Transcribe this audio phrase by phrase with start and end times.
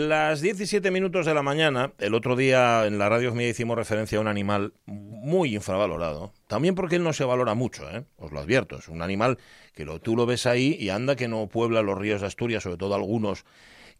[0.00, 4.18] Las 17 minutos de la mañana, el otro día en la radio mía hicimos referencia
[4.18, 6.32] a un animal muy infravalorado.
[6.46, 8.04] También porque él no se valora mucho, ¿eh?
[8.16, 8.78] os lo advierto.
[8.78, 9.38] Es un animal
[9.74, 12.62] que lo, tú lo ves ahí y anda que no puebla los ríos de Asturias,
[12.62, 13.44] sobre todo algunos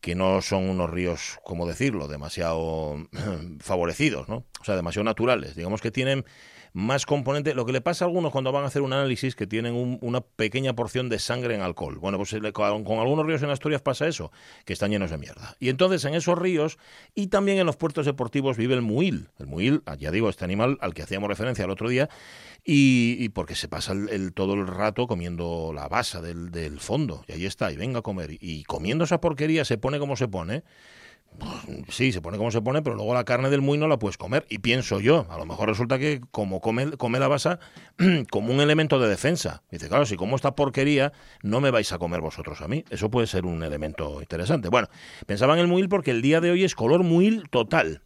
[0.01, 2.95] que no son unos ríos, como decirlo, demasiado
[3.59, 4.45] favorecidos, ¿no?
[4.61, 5.57] O sea, demasiado naturales.
[5.57, 6.25] Digamos que tienen
[6.73, 7.55] más componente.
[7.55, 10.21] Lo que le pasa a algunos cuando van a hacer un análisis que tienen una
[10.21, 11.99] pequeña porción de sangre en alcohol.
[11.99, 14.31] Bueno, pues con, con, algunos ríos en Asturias pasa eso,
[14.65, 15.57] que están llenos de mierda.
[15.61, 16.79] Y entonces en esos ríos
[17.15, 19.29] y también en los puertos deportivos vive el muil.
[19.39, 22.09] El muil, ah, ya digo, este animal al que hacíamos referencia el otro día,
[22.65, 27.25] y, porque se pasa el, todo el rato comiendo la basa del, del, fondo.
[27.27, 28.37] Y ahí está, y venga a comer.
[28.41, 30.65] Y comiendo esa porquería se pone como se pone.
[31.89, 34.17] Sí, se pone como se pone, pero luego la carne del muy no la puedes
[34.17, 34.45] comer.
[34.49, 37.61] Y pienso yo, a lo mejor resulta que como come, come la basa
[38.31, 39.63] como un elemento de defensa.
[39.71, 42.85] Dice, claro, si como esta porquería, no me vais a comer vosotros a mí.
[42.91, 44.69] Eso puede ser un elemento interesante.
[44.69, 44.89] Bueno,
[45.27, 48.03] pensaba en el muil porque el día de hoy es color muil total.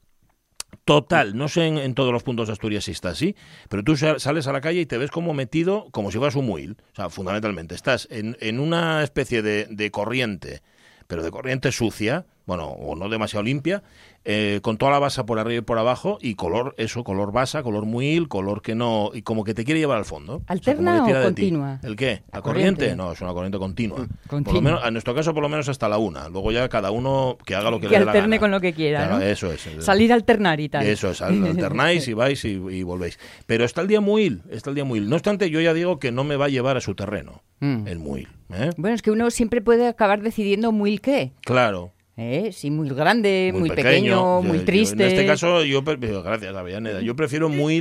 [0.85, 3.37] Total, no sé en, todos los puntos de Asturias si está así,
[3.69, 6.47] pero tú sales a la calle y te ves como metido como si fueras un
[6.47, 6.77] muil.
[6.93, 10.63] O sea, fundamentalmente, estás en, una especie de corriente,
[11.07, 13.83] pero de corriente sucia, bueno, o no demasiado limpia,
[14.25, 17.63] eh, con toda la basa por arriba y por abajo y color, eso, color basa,
[17.63, 20.43] color muil, color que no, y como que te quiere llevar al fondo.
[20.47, 21.81] ¿Alterna o, continua?
[21.83, 22.23] ¿El qué?
[22.33, 22.95] ¿La, corriente?
[22.95, 24.07] No, es una corriente continua.
[24.29, 26.29] Por lo menos, en nuestro caso, por lo menos hasta la una.
[26.29, 28.73] Luego ya cada uno que haga lo que, le dé la alterne con lo que
[28.73, 29.21] quiera, ¿no?
[29.21, 29.69] Eso es.
[29.81, 30.87] Salir a alternar y tal.
[30.87, 33.19] Eso es, alternáis y vais y, volvéis.
[33.47, 35.09] Pero está el día muil, está el día muil.
[35.09, 37.87] No obstante, yo ya digo que no me va a llevar a su terreno, mm.
[37.89, 38.29] el muil.
[38.53, 38.71] ¿Eh?
[38.77, 41.33] Bueno, es que uno siempre puede acabar decidiendo muil qué.
[41.45, 41.93] Claro.
[42.23, 42.53] ¿Eh?
[42.53, 45.03] Sí, muy grande, muy, pequeño, muy triste.
[45.03, 47.81] en este caso, yo, gracias, Avellaneda, yo prefiero muy,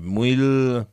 [0.00, 0.36] muy,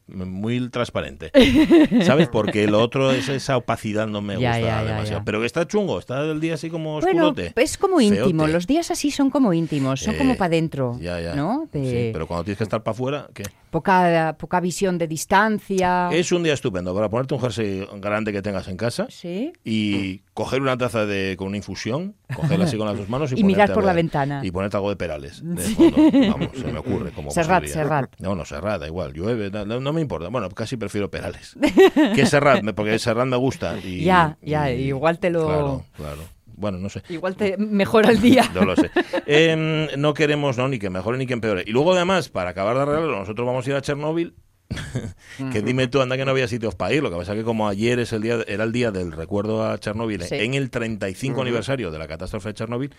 [0.08, 1.32] muy transparente.
[2.04, 2.28] ¿Sabes?
[2.28, 5.24] Porque lo otro, es esa opacidad no me gusta demasiado.
[5.26, 7.52] Pero está chungo, está el día así como oscurote.
[7.56, 11.00] Bueno, es como íntimo, los días así son como íntimos, son como eh, para adentro.
[11.36, 11.68] ¿no?
[11.72, 13.44] pero cuando tienes que estar para afuera, ¿qué?
[13.72, 16.10] Poca, poca visión de distancia.
[16.12, 19.52] Es un día estupendo para ponerte un jersey grande que tengas en casa ¿Sí?
[19.66, 23.44] y coger una taza de, con una infusión, cogerla así con las dos manos y,
[23.46, 24.42] mirar por la ventana.
[24.44, 25.42] Y ponerte algo de perales.
[25.42, 27.12] Vamos, se me ocurre.
[27.12, 28.14] Como Serrat, Serrat.
[28.20, 29.14] No, no, Serrat, da igual.
[29.14, 30.28] Llueve, no, me importa.
[30.28, 31.56] Bueno, casi prefiero perales.
[32.16, 33.78] que Serrat, porque Serrat me gusta.
[33.80, 35.48] Y, ya, ya, igual te lo...
[35.48, 36.22] Claro, claro.
[36.58, 37.02] Bueno, no sé.
[37.08, 38.44] Igual te mejora el día.
[38.54, 38.92] no lo sé.
[39.26, 41.64] Em, no queremos no ni que mejore ni que empeore.
[41.66, 44.36] Y luego, además, para acabar de arreglarlo, nosotros vamos a ir a Chernóbil
[45.52, 47.04] que dime tú, anda que no había sitios para ir.
[47.04, 49.66] Lo que pasa es que como ayer es el día, era el día del recuerdo
[49.66, 52.94] a Chernóbil, en el 35 aniversario de la catástrofe de Chernóbil,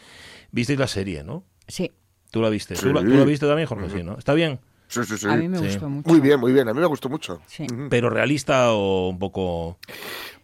[0.53, 1.45] visteis la serie, ¿no?
[1.69, 1.93] Sí.
[2.31, 2.75] ¿Tú la viste?
[2.75, 3.89] ¿Tú, la, viste también, Jorge?
[3.91, 4.19] Sí, ¿no?
[4.19, 4.61] ¿Está bien?
[4.89, 5.27] Sí, sí, sí.
[5.29, 6.09] A mí me gustó mucho.
[6.09, 6.69] Muy bien, muy bien.
[6.69, 7.41] A mí me gustó mucho.
[7.47, 7.67] Sí.
[7.91, 9.79] ¿Pero realista o un poco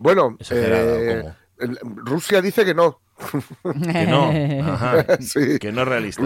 [0.02, 1.22] bueno, eh,
[1.58, 3.01] Rusia dice que no.
[3.92, 4.30] que no,
[5.60, 6.22] que no es realista.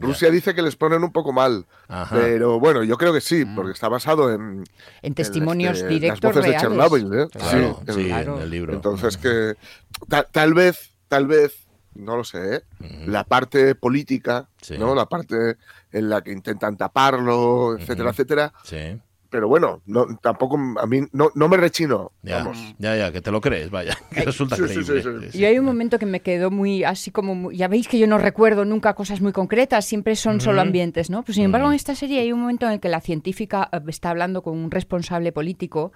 [0.00, 1.66] Rusia, dice que les ponen un poco mal,
[2.10, 3.54] pero bueno, yo creo que sí, mm.
[3.54, 4.64] porque está basado en,
[5.02, 7.26] en testimonios este, directos las voces de Chernobyl, ¿eh?
[7.88, 8.74] sí, en el libro.
[8.74, 9.54] Entonces que
[10.30, 12.62] tal vez, tal vez, no lo sé, ¿eh?
[13.06, 14.94] la parte política, ¿no?
[14.94, 15.56] La parte
[15.90, 18.52] en la que intentan taparlo, etcétera, etcétera.
[18.62, 19.00] Sí
[19.30, 22.12] pero bueno, no, tampoco a mí no, no me rechino.
[22.22, 25.30] Ya, ya, ya, que te lo crees, vaya, que resulta creíble.
[25.32, 28.18] y hay un momento que me quedó muy así como, ya veis que yo no
[28.18, 31.22] recuerdo nunca cosas muy concretas, siempre son solo ambientes, ¿no?
[31.24, 33.80] Pues sin embargo en esta serie hay un momento en el que la científica eh,
[33.88, 35.92] está hablando con un responsable político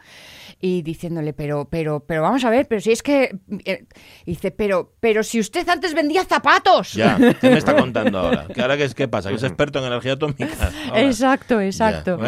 [0.60, 3.86] y diciéndole, pero, pero, pero vamos a ver, pero si es que, eh",
[4.26, 6.92] dice, pero, pero si usted antes vendía zapatos.
[6.92, 8.46] Ya, ¿qué me está contando ahora?
[8.54, 9.30] ¿Que ahora qué, qué pasa?
[9.30, 10.70] ¿Que es experto en energía atómica?
[10.94, 12.18] Exacto, exacto.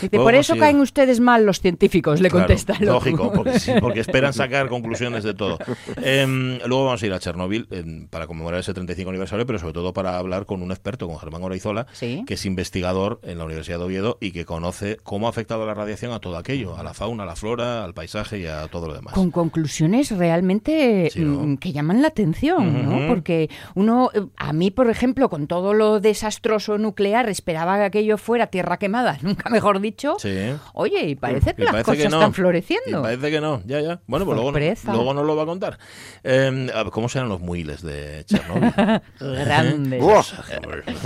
[0.00, 2.76] Dice, por eso eso caen ustedes mal los científicos, le contesta.
[2.80, 5.58] lógico, porque, esperan sacar conclusiones de todo.
[6.02, 9.74] Em, luego vamos a ir a Chernóbil em, para conmemorar ese 35 aniversario, pero sobre
[9.74, 13.78] todo para hablar con un experto, con Germán Oraizola, que es investigador en la Universidad
[13.78, 16.94] de Oviedo y que conoce cómo ha afectado la radiación a todo aquello, a la
[16.94, 19.14] fauna, a la flora, al paisaje y a todo lo demás.
[19.14, 23.08] Con conclusiones realmente mm, que llaman la atención, ¿no?
[23.08, 28.48] Porque uno, a mí, por ejemplo, con todo lo desastroso nuclear, esperaba que aquello fuera
[28.48, 30.16] tierra quemada, nunca mejor dicho.
[30.18, 30.35] Sí.
[30.74, 33.02] Oye, y parece que las cosas están floreciendo.
[33.02, 34.00] parece que no, ya, ya.
[34.06, 35.78] Bueno, pues luego, luego nos lo va a contar.
[36.24, 38.72] Eh, ¿Cómo serán los muiles de Chernobyl?
[39.20, 40.02] Grandes.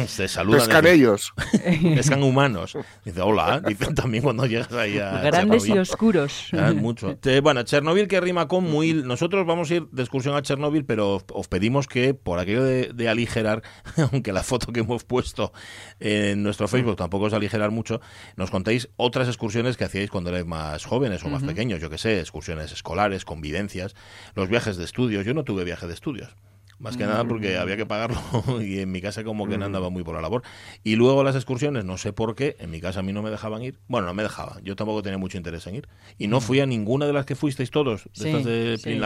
[0.06, 0.60] Se saludan.
[0.60, 1.32] Pescan ellos.
[1.94, 2.76] Pescan humanos.
[3.04, 3.60] Dice, hola.
[3.66, 6.48] Dicen también cuando llegas ahí a Grandes y oscuros.
[6.52, 7.18] Ah, mucho.
[7.42, 9.06] Bueno, Chernobyl que rima con muil.
[9.06, 12.90] Nosotros vamos a ir de excursión a Chernobyl, pero os pedimos que, por aquello de,
[12.92, 13.62] de aligerar,
[14.12, 15.52] aunque la foto que hemos puesto
[15.98, 18.00] en nuestro Facebook tampoco es aligerar mucho,
[18.36, 18.88] nos contéis
[19.20, 22.72] otras excursiones que hacíais cuando erais más jóvenes o más pequeños, yo que sé, excursiones
[22.72, 23.94] escolares, convivencias,
[24.34, 25.26] los viajes de estudios.
[25.26, 26.34] Yo no tuve viaje de estudios.
[26.80, 28.18] Más que nada porque había que pagarlo
[28.60, 30.42] y en mi casa como que no andaba muy por la labor.
[30.82, 33.30] Y luego las excursiones, no sé por qué, en mi casa a mí no me
[33.30, 33.78] dejaban ir.
[33.86, 35.88] Bueno, no me dejaban, yo tampoco tenía mucho interés en ir.
[36.18, 38.98] Y no fui a ninguna de las que fuisteis todos, de estas de sí.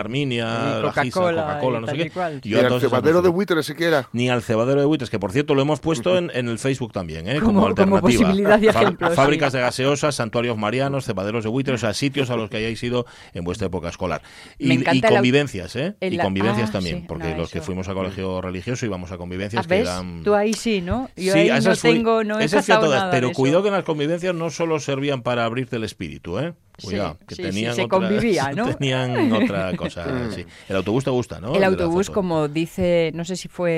[1.10, 2.12] Coca-Cola, no sé qué.
[2.42, 4.08] Yo ni al cebadero de buitres siquiera.
[4.12, 6.92] Ni al cebadero de buitres, que por cierto lo hemos puesto en, en el Facebook
[6.92, 7.40] también, ¿eh?
[7.40, 8.00] como, como alternativa.
[8.00, 12.30] Como posibilidad de ejemplo, Fábricas de gaseosas, santuarios marianos, cebaderos de buitres, o sea, sitios
[12.30, 14.22] a los que hayáis ido en vuestra época escolar.
[14.58, 15.96] Y, y convivencias, ¿eh?
[16.00, 19.78] y convivencias ah, también, porque los que fuimos a colegio religioso íbamos a convivencias que
[19.78, 20.22] eran...
[20.22, 21.10] Tú ahí sí, ¿no?
[21.16, 24.34] Yo sí, ahí no tengo, no he todas, nada pero cuidado que en las convivencias
[24.34, 26.54] no solo servían para abrirte el espíritu, ¿eh?
[26.82, 28.74] Cuidado, que tenían se otra, convivía, ¿no?
[28.74, 30.44] Tenían otra cosa, sí.
[30.68, 31.54] El autobús te gusta, ¿no?
[31.54, 33.70] El, autobús, como dice, no sé si fue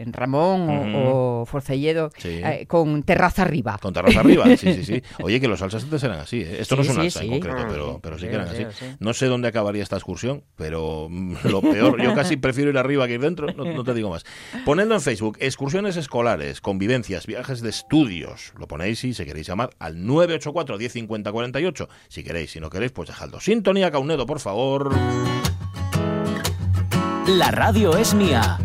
[0.00, 3.78] eh, Ramón o, Forcelledo, eh, con terraza arriba.
[3.80, 5.02] Con terraza arriba, sí, sí, sí.
[5.22, 6.56] Oye, que los salsas antes eran así, ¿eh?
[6.60, 8.66] Esto no es un alza en concreto, pero, pero sí que eran así.
[8.98, 13.06] No sé dónde acabaría esta excursión, pero mm, lo peor, yo casi prefiero ir arriba
[13.06, 14.24] que ir dentro, no, te digo más.
[14.64, 18.52] Ponedlo en Facebook, excursiones escolares, convivencias, viajes de estudios.
[18.58, 21.88] Lo ponéis si se queréis llamar al 984 1050 48.
[22.08, 23.40] Si si no queréis, pues dejadlo.
[23.40, 24.94] Sintonía Caunedo, por favor.
[27.26, 28.58] La radio es mía.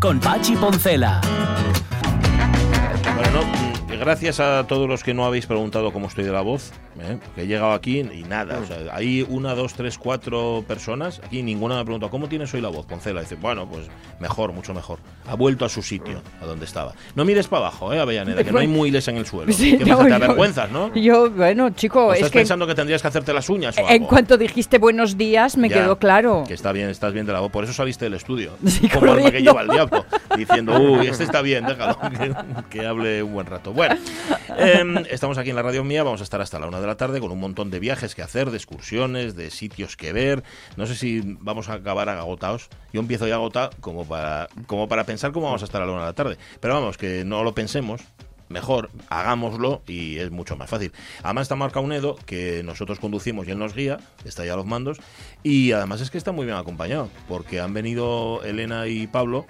[0.00, 1.20] Con Pachi Poncela.
[4.02, 6.72] Mm, gracias a todos los que no habéis preguntado cómo estoy de la voz.
[7.00, 7.18] ¿eh?
[7.36, 8.58] he llegado aquí y nada.
[8.58, 11.20] O sea, hay una, dos, tres, cuatro personas.
[11.24, 13.20] Aquí ninguna me ha preguntado cómo tienes hoy la voz, Poncela.
[13.20, 13.88] Dice, bueno, pues
[14.20, 14.98] mejor, mucho mejor.
[15.26, 16.94] Ha vuelto a su sitio, a donde estaba.
[17.14, 18.44] No mires para abajo, ¿eh, Avellaneda?
[18.44, 19.52] Que no hay muiles en el suelo.
[19.56, 20.94] que te avergüenzas, ¿no?
[20.94, 24.04] Yo, bueno, chico, ¿Estás es que pensando que tendrías que hacerte las uñas o En
[24.04, 26.44] cuanto dijiste buenos días, me quedó claro.
[26.46, 27.50] Que está bien, estás bien de la voz.
[27.50, 28.52] Por eso saliste del estudio.
[28.92, 30.04] como alma que lleva el diablo.
[30.36, 31.98] Diciendo, uy, este está bien, déjalo.
[32.70, 33.72] Que, hable un buen rato.
[33.72, 33.91] Bueno,
[34.58, 36.02] em, estamos aquí en la radio mía.
[36.02, 38.22] Vamos a estar hasta la una de la tarde con un montón de viajes que
[38.22, 40.42] hacer, de excursiones, de sitios que ver.
[40.76, 42.68] No sé si vamos a acabar agotados.
[42.92, 45.92] Yo empiezo ya agotado como para, como para pensar cómo vamos a estar a la
[45.92, 46.38] una de la tarde.
[46.60, 48.02] Pero vamos, que no lo pensemos,
[48.52, 50.92] mejor, hagámoslo y es mucho más fácil.
[51.22, 54.66] Además está Marca Unedo, que nosotros conducimos y él nos guía, está ya a los
[54.66, 54.98] mandos,
[55.42, 59.46] y además es que está muy bien acompañado, porque han venido Elena y Pablo,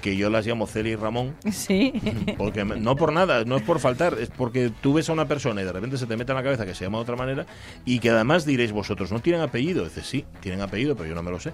[0.00, 1.34] que yo las llamo Celia y Ramón.
[1.50, 1.92] Sí.
[2.38, 5.62] Porque no por nada, no es por faltar, es porque tú ves a una persona
[5.62, 7.46] y de repente se te mete en la cabeza que se llama de otra manera
[7.84, 9.84] y que además diréis vosotros, no tienen apellido.
[9.84, 11.52] Dices, sí, tienen apellido, pero yo no me lo sé.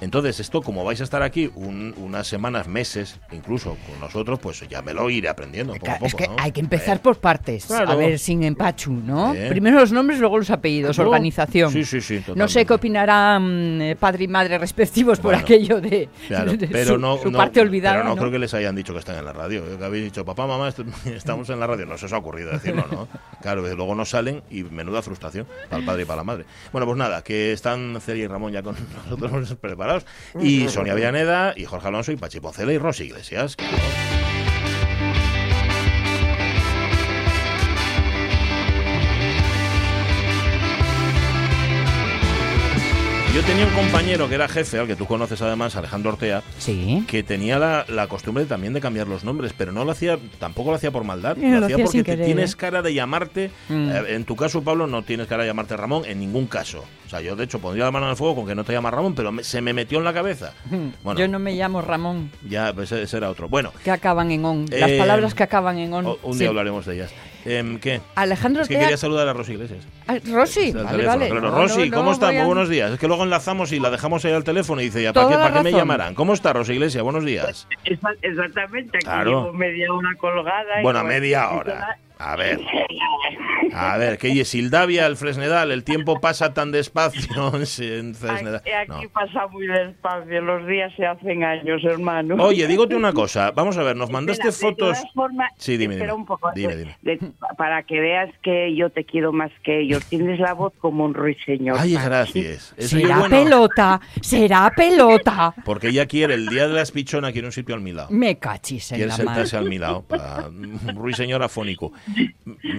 [0.00, 4.82] Entonces, esto, como vais a estar aquí unas semanas, meses, incluso con nosotros, pues ya
[4.82, 5.74] me lo iré aprendiendo.
[5.74, 7.70] Poco a poco, es que hay que empezar por partes.
[7.70, 9.34] A ver, sin empachu, ¿no?
[9.48, 11.72] Primero los nombres, luego los apellidos, organización.
[11.72, 12.22] Sí, sí, sí.
[12.34, 16.08] No sé qué opinarán eh, padre y madre respectivos por aquello de,
[16.70, 17.96] pero su, no, parte olvidada.
[17.96, 19.78] Pero no, creo que les hayan dicho que están en la radio.
[19.78, 20.68] Que habéis dicho, papá, mamá,
[21.06, 21.86] estamos en la radio.
[21.86, 23.08] No se os ha ocurrido decirlo, ¿no?
[23.40, 26.44] Claro, luego no salen y menuda frustración para el padre y para la madre.
[26.72, 28.74] Bueno, pues nada, que están Celia y Ramón ya con
[29.10, 29.87] nosotros preparados.
[30.40, 33.56] Y Sonia Villaneda, y Jorge Alonso, y Pachi Poncela y Rosy Iglesias.
[43.34, 47.04] Yo tenía un compañero que era jefe, al que tú conoces además, Alejandro Ortea, sí.
[47.06, 50.76] que tenía la, costumbre también de cambiar los nombres, pero no lo hacía, tampoco lo
[50.76, 52.56] hacía por maldad, lo, hacía porque tienes ¿eh?
[52.56, 53.90] cara de llamarte, mm.
[53.90, 56.84] eh, en tu caso Pablo no tienes cara de llamarte Ramón en ningún caso.
[57.06, 58.72] O sea, yo de hecho pondría la mano en el fuego con que no te
[58.72, 60.54] llamas Ramón, pero se me metió en la cabeza.
[61.02, 62.30] Bueno, yo no me llamo Ramón.
[62.48, 63.48] Ya, pues ese era otro.
[63.48, 63.72] Bueno.
[63.84, 64.66] Que acaban en on.
[64.70, 66.16] Las eh, palabras que acaban en on.
[66.22, 67.12] Un día hablaremos de ellas.
[67.48, 68.00] Em, ¿Qué?
[68.14, 69.86] Alejandro Es que quería saludar a Rosy Iglesias.
[70.06, 71.28] Ah, Rosy, vale, vale.
[71.28, 72.34] Rosy, ¿cómo estás?
[72.34, 72.92] Muy buenos días.
[72.92, 75.34] Es que luego enlazamos y la dejamos ahí al teléfono y dice, ¿ya para qué,
[75.34, 76.14] para qué me llamarán?
[76.14, 77.02] ¿Cómo está Rosy Iglesias?
[77.02, 77.66] Buenos días.
[78.22, 79.52] Exactamente, aquí claro.
[79.52, 80.82] media hora colgada.
[80.82, 81.98] Bueno, media hora.
[82.18, 82.60] A ver.
[83.74, 88.62] A ver, que Sildavia, el Fresnedal, el tiempo pasa tan despacio en Fresnedal.
[88.88, 92.34] Aquí, pasa muy despacio, los días se hacen años, hermano.
[92.42, 94.98] Oye, dígote una cosa, vamos a ver, nos mandaste fotos.
[95.56, 96.12] sí, dime, dime.
[96.12, 96.96] Un poco, dime, dime.
[97.56, 100.04] para que veas que yo te quiero más que ellos.
[100.06, 101.76] Tienes la voz como un ruiseñor.
[101.78, 102.74] Ay, gracias.
[102.78, 105.54] será pelota, será pelota.
[105.64, 108.08] Porque ella quiere, el día de la espichona, quiere un sitio al mi lado.
[108.10, 111.92] Me cachis en Quiere sentarse al mi lado, para un ruiseñor afónico.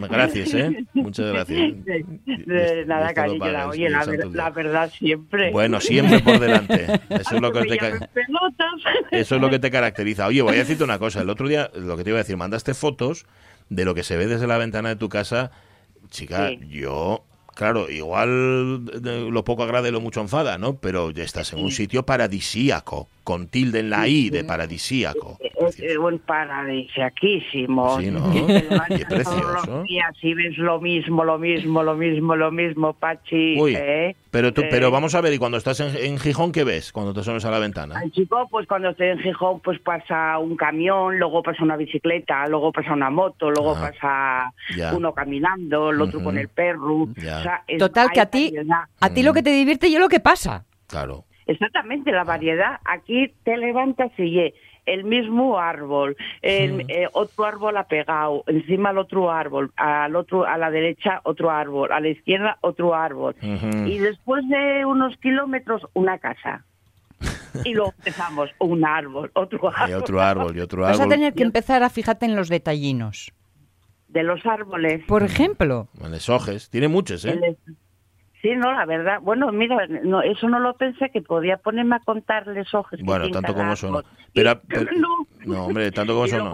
[0.09, 0.85] Gracias, ¿eh?
[0.93, 1.73] Muchas gracias.
[2.25, 3.69] De, nada, cariño.
[3.69, 5.51] Oye, la, verdad siempre.
[5.51, 6.85] Bueno, siempre por delante.
[7.09, 7.77] Eso es lo que te
[9.11, 10.27] Eso es lo que te caracteriza.
[10.27, 11.21] Oye, voy a decirte una cosa.
[11.21, 13.25] El otro día, lo que te iba a decir, mandaste fotos
[13.69, 15.51] de lo que se ve desde la ventana de tu casa.
[16.09, 17.23] Chica, yo
[17.59, 20.77] Claro, igual lo poco agrade lo mucho enfada, ¿no?
[20.77, 25.37] Pero ya estás en un sitio paradisíaco, con tilde en la I de paradisíaco.
[25.39, 27.99] es un paradisiaquísimo.
[27.99, 28.31] Sí, ¿no?
[28.87, 29.83] Qué precioso.
[29.85, 33.55] Y así ves lo mismo, lo mismo, lo mismo, lo mismo, Pachi.
[33.61, 34.15] Uy, ¿eh?
[34.31, 37.21] pero, tú, pero vamos a ver, ¿y cuando estás en, Gijón qué ves cuando te
[37.21, 38.01] suenes a la ventana?
[38.09, 42.71] Chico, pues cuando estoy en Gijón, pues pasa un camión, luego pasa una bicicleta, luego
[42.71, 47.07] pasa una moto, luego ah, pasa uno caminando, el otro con el perro.
[47.77, 48.55] Total, que a ti,
[48.99, 50.65] a ti lo que te divierte yo lo que pasa.
[50.87, 51.25] Claro.
[51.49, 52.79] Exactamente, la variedad.
[52.85, 54.53] Aquí te levantas y
[54.85, 60.45] el mismo árbol, el, eh, otro árbol ha pegado, encima el otro árbol, al otro,
[60.45, 63.35] a la derecha otro árbol, a la izquierda otro árbol.
[63.41, 66.65] Y después de unos kilómetros, una casa.
[67.65, 69.89] y luego empezamos un árbol, otro árbol.
[69.89, 70.99] Y otro árbol, y otro árbol.
[70.99, 73.33] Vas a tener que empezar a fijarte en los detallinos.
[74.07, 75.03] De los árboles.
[75.07, 75.87] Por ejemplo.
[75.99, 77.57] En les Tiene muchos, ¿eh?
[78.41, 79.19] Sí, no, la verdad.
[79.21, 82.99] Bueno, mira, no, eso no lo pensé que podía ponerme a contarles ojos.
[83.03, 84.03] Bueno, tanto como son.
[84.33, 84.61] Pero,
[84.97, 85.27] no.
[85.47, 86.51] Hombre, tanto como son.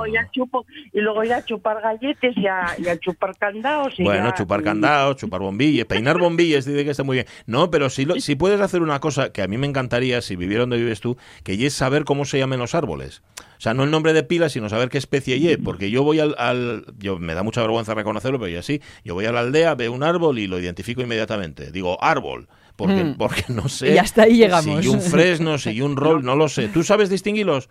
[0.94, 3.94] y luego ya chupar galletes y a, chupar candados.
[4.00, 7.28] bueno, chupar candados, chupar bombillas, peinar bombillas, dice que está muy bien.
[7.46, 10.62] No, pero si, si puedes hacer una cosa que a mí me encantaría, si viviera
[10.62, 13.22] donde vives tú, que es saber cómo se llaman los árboles.
[13.58, 15.58] O sea, no el nombre de pila, sino saber qué especie es.
[15.64, 18.82] Porque yo voy al, yo Me da mucha vergüenza reconocerlo, pero ya sí.
[19.04, 21.72] Yo voy a la aldea, veo un árbol y lo identifico inmediatamente.
[21.72, 22.48] Digo, árbol.
[22.76, 23.18] Porque, mm.
[23.18, 23.94] porque no sé.
[23.94, 24.82] Y hasta ahí llegamos.
[24.84, 26.68] Si un fresno, si un rol, no lo sé.
[26.68, 27.70] ¿Tú sabes distinguirlos?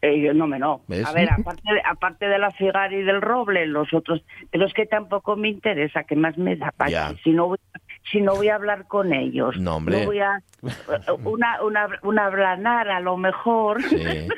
[0.00, 0.82] Eh, no me no.
[1.04, 4.72] A ver, aparte de, aparte de la cigarra y del roble, los otros, pero es
[4.72, 6.92] que tampoco me interesa, que más me da paz.
[7.24, 7.58] Si no voy,
[8.10, 10.06] si no voy a hablar con ellos, no, hombre.
[10.06, 10.40] voy a
[11.24, 13.82] una una una a lo mejor.
[13.82, 14.28] Sí.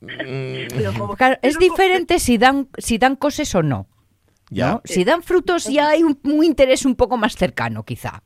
[1.42, 3.86] es diferente si dan, si dan cosas o no.
[4.50, 4.80] Ya.
[4.84, 8.22] Si dan frutos ya hay un, interés un poco más cercano, quizá.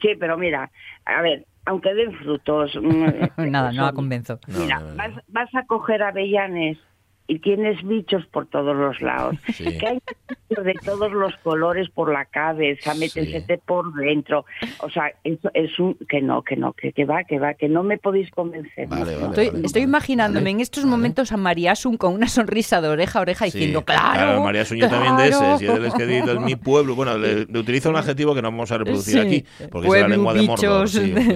[0.00, 0.70] Sí, pero mira,
[1.04, 2.72] a ver, aunque den frutos...
[2.82, 4.38] Mm, Nada, no la convenzo.
[4.46, 6.78] Mira, vas, vas, a coger avellanes
[7.32, 9.36] y tienes bichos por todos los lados.
[9.62, 9.98] Que hay
[10.50, 14.44] de todos los colores por la cabeza, métensete por dentro.
[14.80, 17.70] O sea, eso es un que no, que no, que, que va, que va, que
[17.70, 18.86] no me podéis convencer.
[19.64, 23.46] estoy, imaginándome en estos momentos a María Asun con una sonrisa de oreja a oreja
[23.46, 24.12] diciendo, claro.
[24.12, 26.94] Claro, María Asun yo también de ese, si es que es mi pueblo.
[26.94, 30.34] Bueno, le, utilizo un adjetivo que no vamos a reproducir aquí, porque es la lengua
[30.34, 30.88] de Mordor.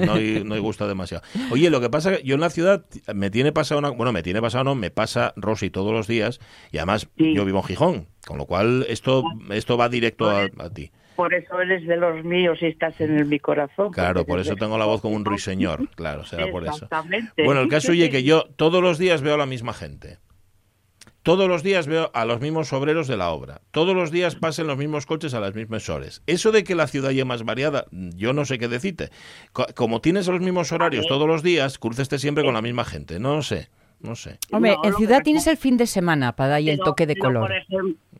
[0.05, 1.25] no, hay, no hay gusta demasiado.
[1.51, 2.85] Oye, lo que pasa es que yo en la ciudad
[3.15, 6.41] me tiene pasado una, bueno, me tiene pasado no, me pasa Rosy todos los días
[6.73, 10.91] y además yo vivo en Gijón, con lo cual esto, esto va directo a, ti.
[11.15, 13.93] Por eso eres de los míos y estás en mi corazón.
[13.93, 16.89] Claro, por eso tengo la voz como un ruiseñor, claro, será por eso.
[17.45, 20.19] Bueno, el caso es que yo todos los días veo a la misma gente.
[21.23, 23.61] Todos los días veo a los mismos obreros de la obra.
[23.73, 26.23] Todos los días pasan los mismos coches a las mismas horas.
[26.27, 29.11] Eso de que la ciudad ya más variada, yo no sé qué decirte.
[29.75, 33.19] Como tienes los mismos horarios todos los días, cruceste siempre con la misma gente.
[33.19, 33.69] No sé
[34.01, 34.39] no sé.
[34.53, 37.51] Hombre, en ciudad tienes el fin de semana para darle el toque de color.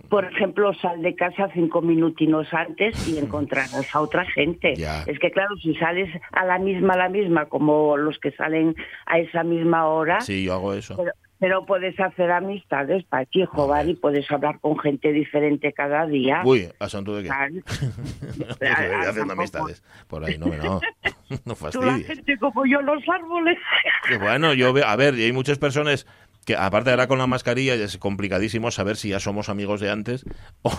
[0.09, 4.75] Por ejemplo, sal de casa cinco minutinos antes y encontrarás a otra gente.
[5.07, 8.77] Es que claro, si sales a la misma, a la misma, como los que salen
[9.07, 10.21] a esa misma hora.
[10.21, 10.97] Sí, yo hago eso.
[11.39, 16.41] Pero puedes hacer amistades, Pachi, jugar y puedes hablar con gente diferente cada día.
[16.45, 17.29] Uy, ¿a santo de qué?
[18.39, 19.83] no, haciendo amistades.
[20.09, 20.81] Por ahí, no, no.
[21.45, 21.99] No fastidies.
[21.99, 23.59] la gente como yo, los árboles.
[24.21, 26.07] bueno, yo veo, a ver, y hay muchas personas
[26.45, 30.25] que aparte ahora con la mascarilla es complicadísimo saber si ya somos amigos de antes
[30.63, 30.73] o,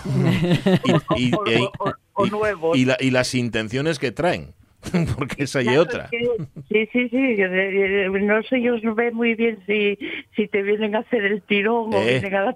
[1.18, 1.32] y,
[2.32, 2.78] nuevos.
[2.78, 4.54] y las intenciones que traen.
[5.18, 6.10] porque esa y otra.
[6.70, 7.38] sí, sí, sí.
[8.22, 9.98] No sé, yo no ve muy bien si,
[10.36, 12.56] si te vienen a hacer el tirón o eh, vienen a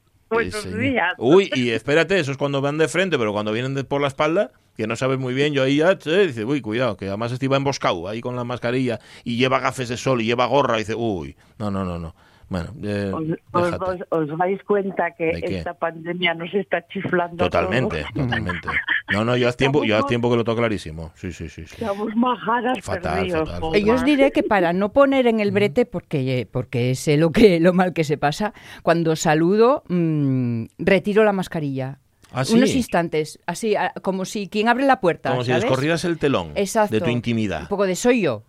[0.77, 1.13] días.
[1.17, 4.51] Uy, y espérate, eso es cuando van de frente, pero cuando vienen por la espalda,
[4.75, 7.57] que no sabes muy bien, yo ahí ya, eh, dice, uy, cuidado, que además iba
[7.57, 10.95] emboscado ahí con la mascarilla y lleva gafes de sol y lleva gorra y dice,
[10.95, 12.15] uy, no, no, no, no.
[12.51, 13.13] Bueno, eh,
[13.53, 17.45] os, dais cuenta que esta pandemia nos está chiflando.
[17.45, 18.67] Totalmente, totalmente.
[19.09, 21.13] No, no, yo hace tiempo, yo hace tiempo que lo tengo clarísimo.
[21.15, 21.61] Sí, sí, sí.
[21.61, 26.93] Estamos majadas fatal, Yo os diré que para no poner en el brete, porque, porque
[26.95, 28.53] sé lo que lo mal que se pasa,
[28.83, 31.99] cuando saludo, mmm, retiro la mascarilla.
[32.33, 35.29] ¿Ah, Unos instantes, así, como si quien abre la puerta.
[35.29, 37.61] Como si descorrieras el telón de tu intimidad.
[37.61, 38.43] Un poco de soy yo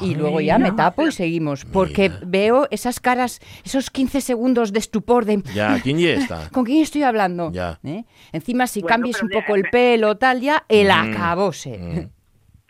[0.00, 1.64] y luego ya me tapo y seguimos.
[1.64, 5.42] Porque veo esas caras, esos 15 segundos de estupor de...
[5.54, 6.48] Ya, ¿quién ya está?
[6.52, 7.52] ¿Con quién estoy hablando?
[7.52, 7.78] Ya.
[7.84, 8.04] ¿Eh?
[8.32, 11.78] Encima, si cambies un poco el pelo, tal, ya, el mm, acabose.
[11.78, 12.21] Mm.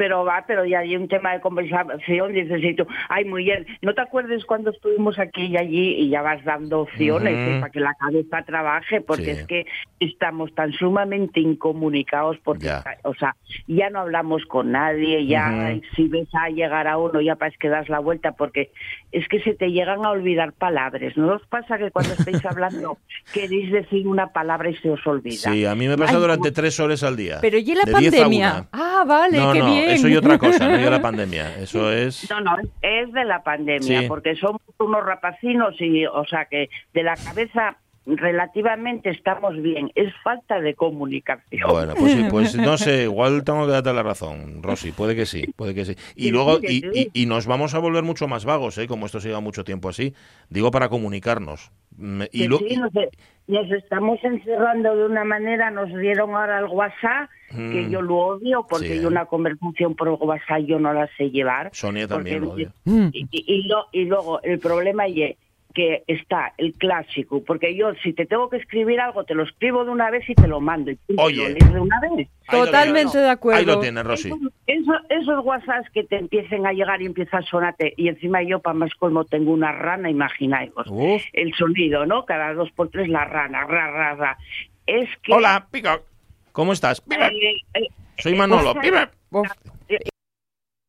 [0.02, 3.64] Pero va, pero ya hay un tema de conversación, dices, y tú, ay, muy bien,
[3.82, 7.70] ¿no te acuerdes cuando estuvimos aquí y allí y ya vas dando opciones eh, para
[7.70, 9.00] que la cabeza trabaje?
[9.00, 9.30] Porque Sí.
[9.30, 9.66] es que
[10.00, 12.82] estamos tan sumamente incomunicados, porque, Ya.
[13.04, 13.36] o sea,
[13.68, 17.68] ya no hablamos con nadie, ya si ves a llegar a uno, ya parece que
[17.68, 18.72] das la vuelta, porque
[19.12, 21.16] es que se te llegan a olvidar palabras.
[21.16, 22.98] ¿No os pasa que cuando estáis hablando
[23.32, 25.52] queréis decir una palabra y se os olvida?
[25.52, 27.38] Sí, a mí me pasa Ay, durante tres horas al día.
[27.40, 28.66] Pero ¿y la De 10 a pandemia?
[28.72, 29.91] Ah, vale, no, qué no, bien.
[29.94, 31.56] Eso y otra cosa, no y la pandemia.
[31.58, 32.28] Eso es...
[32.30, 34.06] No, no, es de la pandemia, Sí.
[34.08, 39.90] porque somos unos rapacinos y, o sea, que de la cabeza relativamente estamos bien.
[39.94, 41.70] Es falta de comunicación.
[41.70, 45.26] Bueno, pues, sí, pues no sé, igual tengo que darte la razón, Rosy, puede que
[45.26, 45.92] sí, puede que sí.
[46.16, 47.10] Y Sí, luego, sí, y, sí.
[47.14, 48.86] y- y nos vamos a volver mucho más vagos, ¿eh?
[48.86, 50.14] como esto siga mucho tiempo así,
[50.50, 51.70] digo para comunicarnos.
[52.32, 52.92] Y lo- nos,
[53.48, 57.56] nos estamos encerrando de una manera, nos dieron ahora el WhatsApp, que
[57.86, 57.90] Mm.
[57.90, 61.68] yo lo odio, porque yo una conversación por WhatsApp yo no la sé llevar.
[61.74, 62.72] Sonia también lo odia.
[62.86, 65.36] Y, y- y lo- y luego el problema es
[65.72, 69.84] que está el clásico, porque yo si te tengo que escribir algo, te lo escribo
[69.84, 70.90] de una vez y te lo mando.
[70.90, 71.36] Y tú Oye.
[71.36, 72.28] lo lees de una vez.
[72.48, 73.58] Ahí lo Totalmente de acuerdo.
[73.60, 74.28] Ahí lo tienes, Rosy.
[74.28, 78.42] Eso- eso- esos WhatsApps que te empiecen a llegar y empieza a sonarte, y encima
[78.42, 81.22] yo, para más colmo, tengo una rana, imagináis Uf.
[81.32, 82.24] el sonido, ¿no?
[82.24, 84.38] Cada dos por tres la rana, ra, ra, ra.
[84.86, 85.32] Es que...
[85.32, 86.00] Hola, pica.
[86.52, 87.02] ¿Cómo estás?
[87.10, 87.86] Eh, eh,
[88.18, 88.74] Soy Manolo.
[88.74, 89.10] Pica.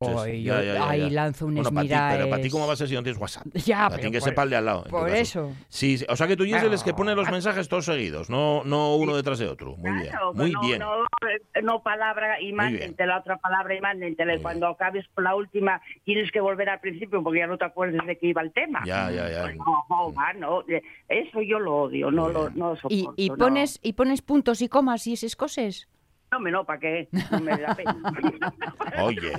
[0.02, 1.10] Eh, Ay, Ya, yo ya, ya, ahí ya.
[1.12, 3.22] lanzo un Bueno, para ti, pero para ti, ¿cómo va a ser si no tienes
[3.22, 3.46] WhatsApp?
[3.66, 4.84] Ya, para ti que por- sepa el de al lado.
[4.86, 5.54] Por eso.
[5.70, 7.86] Sí, sí, o sea que tú y es de los que pone los mensajes todos
[7.86, 9.76] seguidos, no, no uno detrás de otro.
[9.78, 10.80] Muy bien, Claro, muy no, bien.
[10.80, 14.36] No, eh, no palabra y mándente la otra palabra y mándentela.
[14.36, 17.66] Y cuando acabes con la última, tienes que volver al principio porque ya no te
[17.66, 18.82] acuerdas de qué iba el tema.
[18.86, 19.42] Ya, ya, ya.
[19.44, 23.02] Pues no, no, va, no, eh, Eso yo lo odio, no lo, no lo Y,
[23.02, 23.22] soporto.
[23.22, 23.38] y no.
[23.38, 25.88] pones y pones puntos y comas y esas cosas.
[26.34, 27.08] No, me no, ¿para qué?
[27.32, 27.96] No me da pena.
[29.04, 29.34] Oye,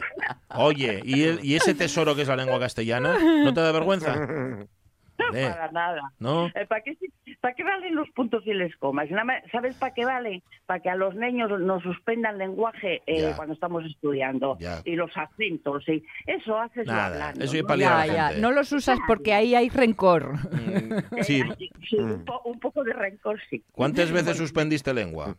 [0.55, 3.17] oye, ¿y, el- y ese tesoro que es la lengua castellana?
[3.45, 4.15] ¿No te da vergüenza?
[5.17, 6.01] No, Eh, para nada.
[6.19, 6.49] ¿No?
[6.49, 6.99] Eh, ¿Para qué,
[7.41, 9.09] ¿Para qué valen los puntos y les comas?
[9.53, 10.43] ¿Sabes para qué valen?
[10.67, 14.57] Para que a los niños nos suspendan lenguaje eh, cuando estamos estudiando.
[14.59, 14.81] Ya.
[14.85, 15.89] Y los acentos.
[15.89, 17.45] Y eso haces Nada, hablando.
[17.45, 17.77] eso ¿no?
[17.77, 18.27] Ya, la ya.
[18.27, 18.41] gente.
[18.43, 20.33] No los usas porque ahí hay rencor.
[20.51, 21.45] Mm, Sí.
[21.89, 23.63] Sí, un, po- un poco de rencor, sí.
[23.71, 25.37] ¿Cuántas veces suspendiste lengua?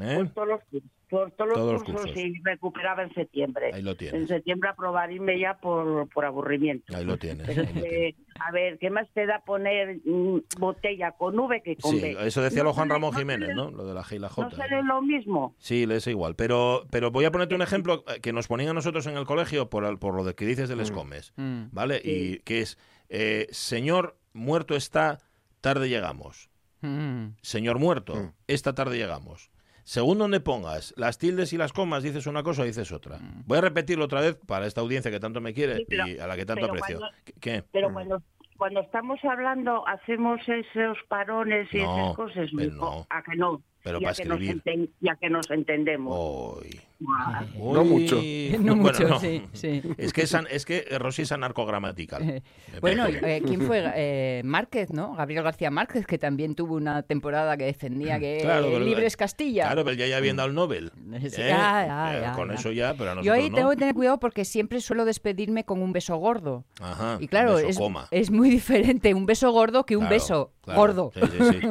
[0.00, 0.16] ¿Eh?
[0.16, 2.18] Por todos los cursos, por todos Todos los cursos, cursos.
[2.22, 3.70] y recuperaba en septiembre.
[3.72, 4.28] Ahí lo En tienes.
[4.28, 6.94] septiembre aprobar irme ya por, por aburrimiento.
[6.96, 7.46] Ahí lo tienes.
[7.46, 8.14] Pero ahí es lo que, tienes.
[8.40, 12.16] a ver, ¿qué más te da poner mm, botella con V que con Sí, B?
[12.26, 13.70] eso decía lo Juan No Ramón Jiménez, ¿no?
[13.70, 14.50] Lo de la G y la No J.
[14.56, 15.54] sale lo mismo.
[15.58, 16.34] Sí, le es igual.
[16.36, 19.24] Pero, pero voy a ponerte un ejemplo eh, que nos ponían a nosotros en el
[19.24, 21.32] colegio por, el- por lo de que dices del escomes.
[21.36, 21.64] Mm.
[21.72, 22.00] ¿Vale?
[22.04, 25.18] Y que es, eh, señor muerto está,
[25.62, 26.50] tarde llegamos.
[26.82, 27.28] Mm.
[27.42, 28.32] Señor muerto, Mm.
[28.46, 29.50] esta tarde llegamos.
[29.88, 33.16] Según donde pongas las tildes y las comas, dices una cosa o dices otra.
[33.16, 33.44] Mm.
[33.46, 36.18] Voy a repetirlo otra vez para esta audiencia que tanto me quiere Sí, pero- y
[36.18, 36.98] a la que tanto pero aprecio.
[36.98, 37.64] cuando- ¿Qué-.
[37.72, 37.92] Pero Mm.
[37.94, 38.22] cuando,
[38.58, 42.52] cuando estamos hablando, hacemos esos parones y No, esas cosas.
[42.52, 43.06] mijo, no.
[43.08, 43.62] A que no.
[43.82, 44.62] Pero ya para que nos escribir.
[44.62, 46.14] enten- ya que nos entendemos.
[46.14, 46.80] Hoy.
[47.06, 48.16] Ah, No mucho.
[48.58, 49.20] No Bueno, mucho, no.
[49.20, 49.82] sí, sí.
[49.98, 52.22] Es que, es, es que eh, Rosy es anarcogramatical.
[52.28, 52.42] Eh,
[52.80, 53.78] Bueno, eh, ¿quién fue?
[53.94, 55.14] Eh, Márquez, ¿no?
[55.14, 59.16] Gabriel García Márquez, que también tuvo una temporada que defendía que Claro, pero- libre es
[59.16, 59.64] Castilla.
[59.66, 60.90] Claro, pero ya ya habían dado el Nobel.
[61.20, 61.48] Sí, ¿eh?
[61.48, 62.54] ya, ya, Eh, ya, con ya.
[62.54, 63.56] eso ya, pero a Yo ahí no.
[63.56, 66.64] tengo que tener cuidado porque siempre suelo despedirme con un beso gordo.
[66.80, 68.08] Ajá, Y claro, es, coma.
[68.10, 70.80] es muy diferente un beso gordo que un Claro, beso claro.
[70.80, 71.12] gordo.
[71.14, 71.68] Sí, sí, sí.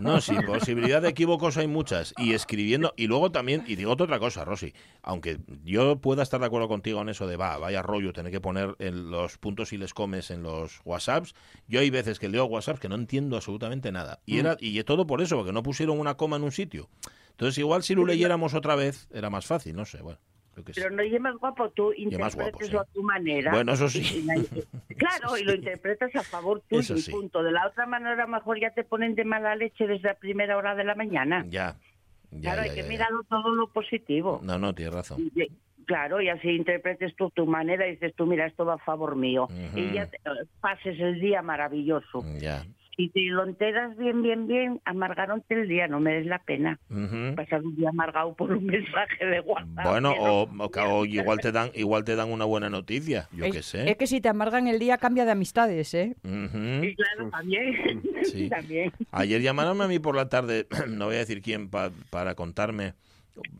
[0.00, 2.12] No, sí, posibilidad de equívocos hay muchas.
[2.18, 4.63] Y escribiendo, y luego también, y digo otra cosa, Rosy,
[5.02, 8.40] aunque yo pueda estar de acuerdo contigo en eso de, va, vaya rollo, tener que
[8.40, 11.34] poner en los puntos y les comes en los WhatsApps,
[11.68, 14.20] yo hay veces que leo WhatsApps que no entiendo absolutamente nada.
[14.26, 14.32] Mm.
[14.32, 16.88] Y, era, y todo por eso, porque no pusieron una coma en un sitio.
[17.30, 20.18] Entonces, igual si lo leyéramos otra vez, era más fácil, no sé, bueno.
[20.74, 22.76] Pero no y es más guapo, tú más guapo, sí.
[22.76, 23.50] a tu manera.
[23.50, 24.24] Bueno, eso sí.
[24.96, 27.42] Claro, y lo interpretas a favor tuyo y punto.
[27.42, 30.74] De la otra manera, mejor ya te ponen de mala leche desde la primera hora
[30.74, 31.44] de la mañana.
[31.48, 31.76] Ya.
[32.34, 34.40] Ya, claro, ya, hay que mirarlo todo lo positivo.
[34.42, 35.30] No, no, tienes razón.
[35.34, 35.48] Y-
[35.86, 39.16] Claro, y así interpretes tú tu manera y dices tú, mira, esto va a favor
[39.16, 39.48] mío.
[39.76, 40.18] Y ya te-
[40.58, 42.24] pases el día maravilloso.
[42.40, 42.64] Ya.
[42.96, 46.78] Si te lo enteras bien, bien, bien, amargaronte el día, no me des la pena.
[46.90, 47.34] Ujú.
[47.34, 49.84] Pasar un día amargado por un mensaje de WhatsApp.
[49.84, 53.50] Bueno, o, no- o- o igual te dan igual te dan una buena noticia, yo
[53.50, 53.90] qué sé.
[53.90, 56.14] es que si te amargan el día cambia de amistades, ¿eh?
[56.22, 56.82] Ujú.
[56.84, 57.74] Sí, claro, también.
[58.24, 58.48] Sí.
[58.50, 58.92] también.
[59.10, 62.94] Ayer llamaron a mí por la tarde, no voy a decir quién, pa- para contarme,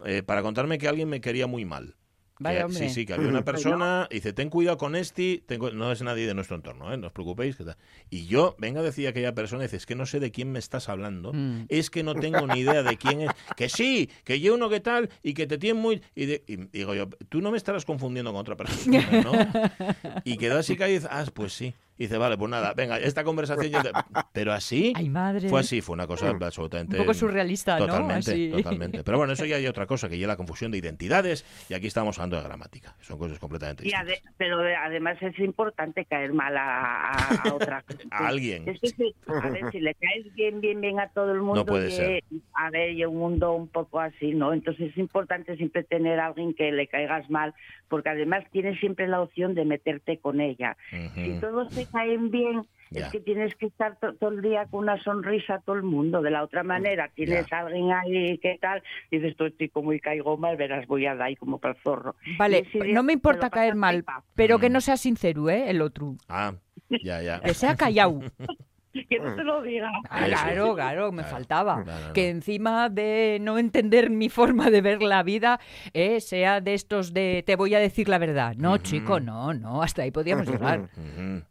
[0.07, 1.95] eh, para contarme que alguien me quería muy mal.
[2.41, 5.93] Vaya, sí, sí, que había una persona, dice, ten cuidado con este, ten cu- no
[5.93, 6.97] es nadie de nuestro entorno, ¿eh?
[6.97, 7.55] no os preocupéis.
[7.57, 7.77] que tal.
[8.11, 10.89] Y yo, venga, decía aquella persona, dice, es que no sé de quién me estás
[10.89, 11.67] hablando, Mm.
[11.69, 14.81] es que no tengo ni idea de quién es, que sí, que yo uno que
[14.81, 16.03] tal, y que te tiene muy...
[16.17, 19.33] Y, de- y digo yo, tú no me estarás confundiendo con otra persona, ¿no?
[20.25, 21.75] Y quedó así que dice, ah, pues sí.
[21.97, 23.71] Y dice, vale, pues nada, venga, esta conversación...
[23.71, 23.91] yo te-
[24.33, 24.93] Pero así...
[24.97, 25.49] Ay, madre.
[25.49, 26.97] Fue así, fue una cosa absolutamente...
[26.97, 27.87] Un poco surrealista, ¿no?
[27.87, 28.51] Totalmente, Así.
[28.51, 29.05] totalmente.
[29.05, 31.87] Pero bueno, eso ya hay otra cosa, que ya la confusión de identidades, y aquí
[31.87, 32.97] estamos hablando de gramática.
[33.01, 34.19] Son cosas completamente Y distintas.
[34.19, 37.85] ade- pero de- además es importante caer mal a, a- a otra.
[38.11, 38.69] A alguien.
[38.69, 41.65] Es que si, a ver, si le caes bien, bien, bien a todo el mundo,
[41.65, 42.25] puede y, ser.
[42.55, 44.53] a ver, y un mundo un poco así, ¿no?
[44.53, 47.55] Entonces es importante siempre tener a alguien que le caigas mal,
[47.89, 50.77] porque además tienes siempre la opción de meterte con ella.
[50.91, 51.41] Si Ujú.
[51.41, 53.07] todos te caen bien, Ya.
[53.07, 55.83] es que tienes que estar to- todo el día con una sonrisa a todo el
[55.83, 56.23] mundo.
[56.23, 60.01] De la otra manera, tienes a alguien ahí que tal, dices, tú estoy como y
[60.01, 62.15] caigo mal, verás, voy a dar ahí como para el zorro.
[62.39, 64.23] Vale, Y no me importa caer mal, pipa.
[64.35, 64.73] pero que Mm.
[64.73, 65.71] no sea sincero, ¿eh?
[65.71, 66.17] El otro.
[66.29, 66.55] Ah,
[67.03, 67.41] ya, ya.
[67.41, 68.21] Que sea callado.
[69.11, 69.91] Que no te lo diga.
[70.09, 70.25] Ah.
[70.27, 71.37] Claro, claro, me Claro.
[71.37, 71.83] faltaba.
[71.85, 72.13] No.
[72.13, 75.59] Que encima de no entender mi forma de ver la vida,
[75.95, 78.55] eh, sea de estos de te voy a decir la verdad.
[78.57, 80.89] No, chico, no, no, hasta ahí podíamos llegar.
[80.95, 81.43] Sí.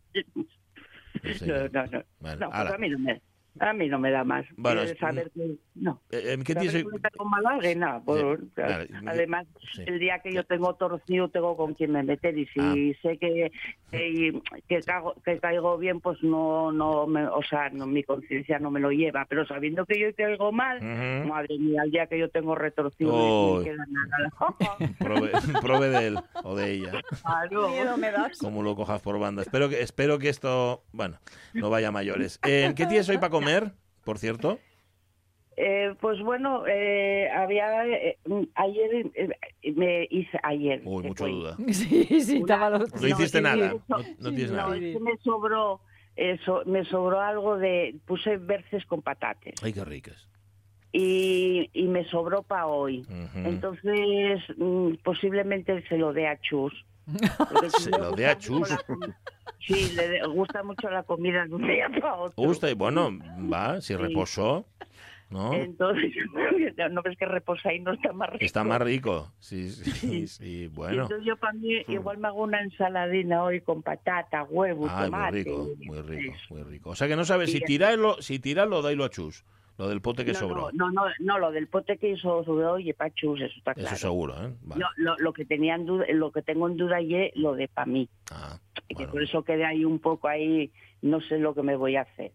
[1.45, 2.03] No, no, no.
[2.19, 2.75] Bueno, no, pues ala.
[2.75, 3.21] a mí no me,
[3.59, 4.45] a mí no me da más.
[4.57, 6.01] Bueno, es- saber que, no.
[6.11, 6.73] Eh, eh, ¿Qué tienes?
[6.73, 9.83] que me tengo mal a alguien, nada, pues, Sí, claro, además, sí.
[9.85, 12.37] el día que yo tengo torcido, tengo con quien me meter.
[12.37, 13.51] Y si sé que,
[13.91, 18.59] que, que cago- que caigo bien, pues no, no me, o sea, no, mi conciencia
[18.59, 19.25] no me lo lleva.
[19.29, 21.29] Pero sabiendo que yo caigo mal, Ujú.
[21.29, 23.53] madre mía, el día que yo tengo retorcido, Oh.
[23.55, 24.31] no me queda nada.
[24.99, 26.91] Prove, prove de él o de ella.
[27.21, 27.97] Claro.
[27.97, 28.37] me das.
[28.37, 29.41] Como lo cojas por banda.
[29.41, 31.17] Espero que, espero que esto, bueno,
[31.53, 32.39] no vaya a mayores.
[32.45, 33.42] Eh, ¿Qué tienes hoy para comer,
[34.03, 34.59] por cierto?
[35.55, 38.17] Eh, pues bueno, eh, había eh,
[38.55, 39.29] ayer eh,
[39.75, 40.81] me hice ayer.
[40.83, 41.57] Uy, mucha duda.
[41.71, 44.75] Sí, sí, estaba lo- No hiciste sí, nada, eso- no- no tienes no, nada.
[44.75, 45.81] es que me sobró
[46.15, 50.27] eso, me sobró algo de puse berces con patates Ay, qué ricas.
[50.91, 53.01] y, y me sobró para hoy.
[53.01, 53.47] Ujú.
[53.47, 56.73] Entonces mm, posiblemente se lo dé a Chus.
[57.77, 58.69] Se lo dé a mucho Chus.
[59.65, 62.33] Sí, le gusta mucho la comida de un día para otro.
[62.43, 63.09] Gusta y bueno,
[63.51, 63.99] va, si Sí.
[64.01, 64.65] reposó,
[65.29, 65.53] ¿no?
[65.53, 66.11] Entonces,
[66.91, 68.45] no ves que reposa y no está más rico.
[68.45, 69.31] Está más rico.
[69.39, 71.03] Sí, sí, sí, Y bueno.
[71.03, 75.37] entonces yo para mí igual me hago una ensaladina hoy con patata, huevo, muy tomate.
[75.43, 76.89] rico, muy rico, muy rico.
[76.89, 77.63] O sea que no sabes si Sí.
[77.65, 79.45] tirarlo, si tirarlo, dailo a chus.
[79.79, 80.71] Lo del pote que no, sobró.
[80.73, 83.87] No, no, no, no, lo del pote que hizo subió oye pachus, eso está claro.
[83.95, 84.53] Eso seguro, ¿eh?
[84.61, 84.81] Vale.
[84.81, 87.67] Yo, lo, lo que tenía en duda, lo que tengo en duda es lo de
[87.69, 91.53] para mí, Ah, y que por eso quedé ahí un poco ahí, no sé lo
[91.55, 92.31] que me voy a hacer,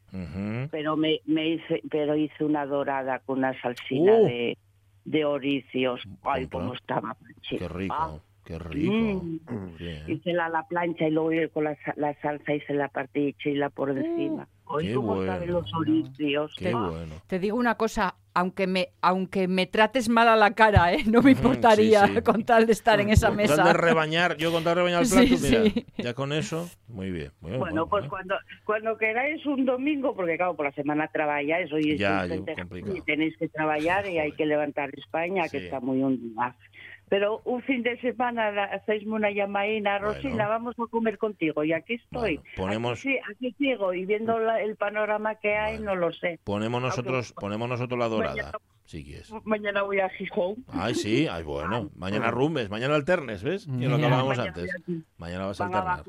[0.71, 4.25] pero me, me hice, pero hice una dorada con una salsina Uh.
[4.27, 4.59] de,
[5.05, 6.49] de oricios, ay Contra.
[6.61, 7.17] cómo estaba.
[7.49, 8.93] Qué rico, Ah, qué rico.
[8.93, 10.11] Mm.
[10.11, 13.91] Hice la, la plancha y luego con la, la salsa hice la parte chila por
[13.91, 14.49] encima.
[14.77, 15.47] Ay, Qué cómo bueno.
[15.47, 16.55] los.
[16.57, 16.89] Qué Ah.
[16.91, 17.15] bueno.
[17.27, 21.03] Te digo una cosa, aunque me, aunque me trates mal a la cara, ¿eh?
[21.07, 22.23] no me importaría sí, sí.
[22.23, 23.65] con tal de estar en esa Con tal mesa.
[23.65, 25.87] de rebañar, yo con tal de rebañar el Sí, plato, mira, sí.
[25.99, 27.33] ya con eso, muy bien.
[27.41, 28.09] muy bien, Bueno, pues ¿eh?
[28.09, 32.35] cuando cuando queráis un domingo, porque claro, por la semana trabajáis, hoy es Ya, yo,
[32.95, 36.55] y tenéis que trabajar y hay que levantar España, que está muy hundida.
[37.09, 40.15] Pero un fin de semana la- hacéisme una llamadina, Bueno.
[40.15, 41.65] Rosina, vamos a comer contigo.
[41.65, 42.37] Y aquí estoy.
[42.37, 45.95] Bueno, ponemos- Aquí, sí, aquí sigo y viendo la- el panorama que hay, Bueno.
[45.95, 46.39] no lo sé.
[46.45, 49.33] Ponemos nosotros, ponemos nosotros la dorada, Mañana- si quieres.
[49.45, 50.57] Mañana voy a Gijón.
[50.69, 51.91] Ay, sí, ay, bueno.
[51.97, 53.67] Mañana rumbes, mañana alternes, ¿ves?
[53.67, 54.71] Y lo que antes.
[55.19, 56.03] Mañana vas a alternar.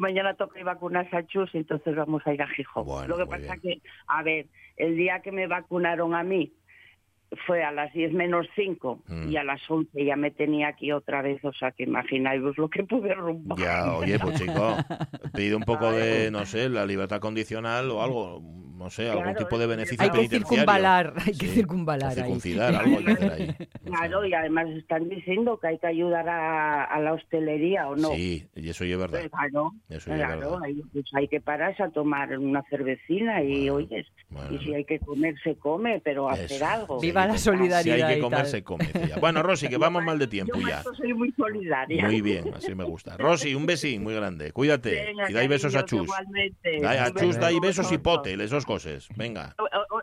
[0.00, 2.86] Mañana toca ir vacunarse a Chus, entonces vamos a ir a Gijón.
[2.86, 3.80] Bueno, Lo que pasa bien.
[3.80, 6.52] que, a ver, el día que me vacunaron a mí
[7.46, 9.28] fue a las 10 menos 5 Mm.
[9.30, 12.68] y a las 11 ya me tenía aquí otra vez, o sea que imagináis lo
[12.68, 13.58] que pude rumbar.
[13.58, 14.76] Ya, oye, pues chico,
[15.34, 18.42] pide un poco de, no sé, la libertad condicional o algo,
[18.80, 20.48] no sé, algún Claro, tipo de beneficio Hay que penitenciario.
[20.56, 22.16] circunvalar, hay que Sí, circunvalar o ahí.
[22.16, 23.46] circuncidar, algo hay que hacer ahí.
[23.84, 24.28] No Claro, sé.
[24.28, 28.10] y además están diciendo que hay que ayudar a, a la hostelería o no.
[28.14, 29.20] Sí, y eso ya es verdad.
[29.20, 30.58] Pues, claro, Eso es claro, verdad.
[30.64, 34.52] hay, pues hay que pararse a tomar una cervecina y Bueno, oyes, bueno.
[34.54, 36.66] y si hay que comer, se come, pero hacer Eso.
[36.66, 37.00] algo.
[37.00, 38.08] Viva la Si solidaridad.
[38.08, 38.88] hay que comer, se come.
[39.08, 39.18] ya.
[39.18, 40.82] Bueno, Rosy, que vamos mal de tiempo Yo ya.
[40.96, 42.04] Soy muy solidaria.
[42.06, 43.16] Muy bien, así me gusta.
[43.18, 44.52] Rosy, un besín muy grande.
[44.52, 45.04] Cuídate.
[45.04, 46.04] Venga, y dai besos a Chus.
[46.04, 46.80] igualmente.
[46.80, 49.08] Dai a Chus, beso, dai besos y pote, las dos cosas.
[49.16, 49.54] Venga,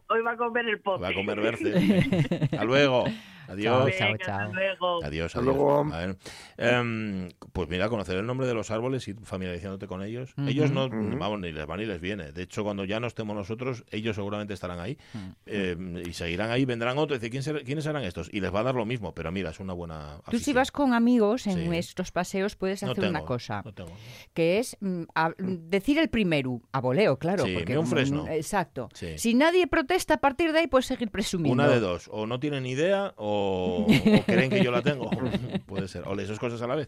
[0.09, 1.01] Hoy, va a comer el pote.
[1.01, 2.39] va a comer berce.
[2.43, 3.05] Hasta luego.
[3.47, 3.91] Adiós.
[3.97, 4.53] Chao, chao.
[4.53, 5.03] luego.
[5.03, 5.43] Adiós, adiós.
[5.45, 5.85] luego.
[5.93, 6.17] A ver,
[6.57, 10.33] em, pues mira, conocer el nombre de los árboles y familiarizándote con ellos.
[10.47, 11.17] Ellos no, Ujú.
[11.17, 12.31] vamos, ni les va ni les viene.
[12.31, 14.97] De hecho, cuando ya no estemos nosotros, ellos seguramente estarán ahí
[15.45, 16.65] em, y seguirán ahí.
[16.65, 18.29] Vendrán otros y dice, ¿quién ser- ¿quiénes serán estos?
[18.31, 19.13] Y les va a dar lo mismo.
[19.13, 20.17] Pero mira, es una buena.
[20.25, 20.55] Tú si afición.
[20.55, 21.77] vas con amigos en Sí.
[21.77, 23.91] estos paseos puedes No hacer una cosa, no tengo.
[24.33, 27.45] que es mm, a- decir el primero, a voleo, claro.
[27.45, 28.27] Sí, porque un como- fresno.
[28.27, 28.89] Exacto.
[28.93, 29.17] Sí.
[29.17, 31.53] Si nadie protesta a partir de ahí, puedes seguir presumiendo.
[31.63, 33.85] Una de dos, o no tienen idea o, o
[34.25, 35.09] creen que yo la tengo.
[35.65, 36.87] Puede ser, o lees dos cosas a la vez.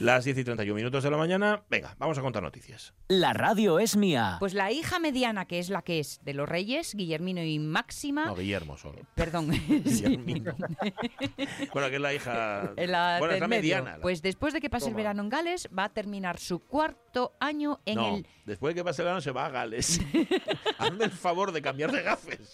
[0.00, 2.94] Las 10 y 31 minutos de la mañana, venga, vamos a contar noticias.
[3.08, 4.36] La radio es mía.
[4.38, 8.26] Pues la hija mediana, que es la que es de los reyes, Guillermino y Máxima.
[8.26, 9.00] No, Guillermo solo.
[9.14, 9.50] Perdón.
[9.68, 10.54] Guillermino.
[11.72, 12.72] bueno, que es la hija.
[12.76, 13.60] La bueno, es la medio.
[13.62, 13.96] mediana.
[13.96, 14.96] la- Pues después de que pase el Toma.
[14.98, 18.26] verano en Gales, va a terminar su cuarto año en no, el.
[18.44, 20.00] después de que pase el verano se va a Gales.
[20.78, 22.52] Hazme el favor de cambiar de gafes.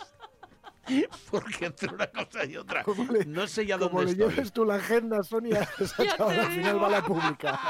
[1.30, 2.84] Porque entre una cosa y otra.
[3.12, 4.30] Le- no sé ya Como dónde le estoy.
[4.34, 7.60] lleves tú la agenda, Sonia, esa chavala al final va la pública.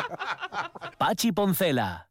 [0.99, 2.09] Pachi Poncela.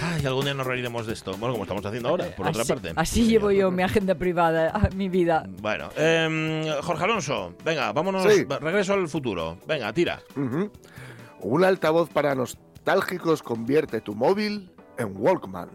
[0.00, 1.32] Ay, algún día nos reiremos de esto.
[1.32, 2.92] Bueno, como estamos haciendo ahora, por otra parte.
[2.96, 5.44] así llevo yo mi agenda privada, a mi vida.
[5.60, 8.22] Bueno, em, Jorge Alonso, venga, vámonos.
[8.32, 8.44] Sí.
[8.60, 9.58] Regreso al futuro.
[9.66, 10.20] Venga, tira.
[11.40, 15.68] Un altavoz para nostálgicos convierte tu móvil en Walkman.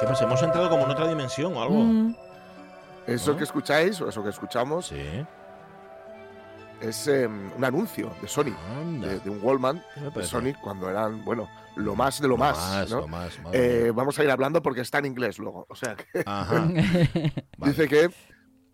[0.00, 0.24] ¿Qué pasa?
[0.24, 1.76] ¿Hemos entrado como en otra dimensión o algo?
[1.76, 2.14] Mm,
[3.06, 3.36] Eso ¿Ah?
[3.36, 5.26] que escucháis, o eso que escuchamos, Sí.
[6.80, 8.54] Es em, un anuncio de Sony,
[9.00, 10.24] de, de un Wallman ¿Qué me de?
[10.24, 12.90] Sony cuando eran, bueno, lo más de lo, más.
[12.90, 13.00] ¿no?
[13.00, 15.66] lo más, Eh, vamos a ir hablando porque está en inglés luego.
[15.68, 16.66] O sea, que Ajá.
[17.58, 17.72] Vale.
[17.72, 18.10] dice que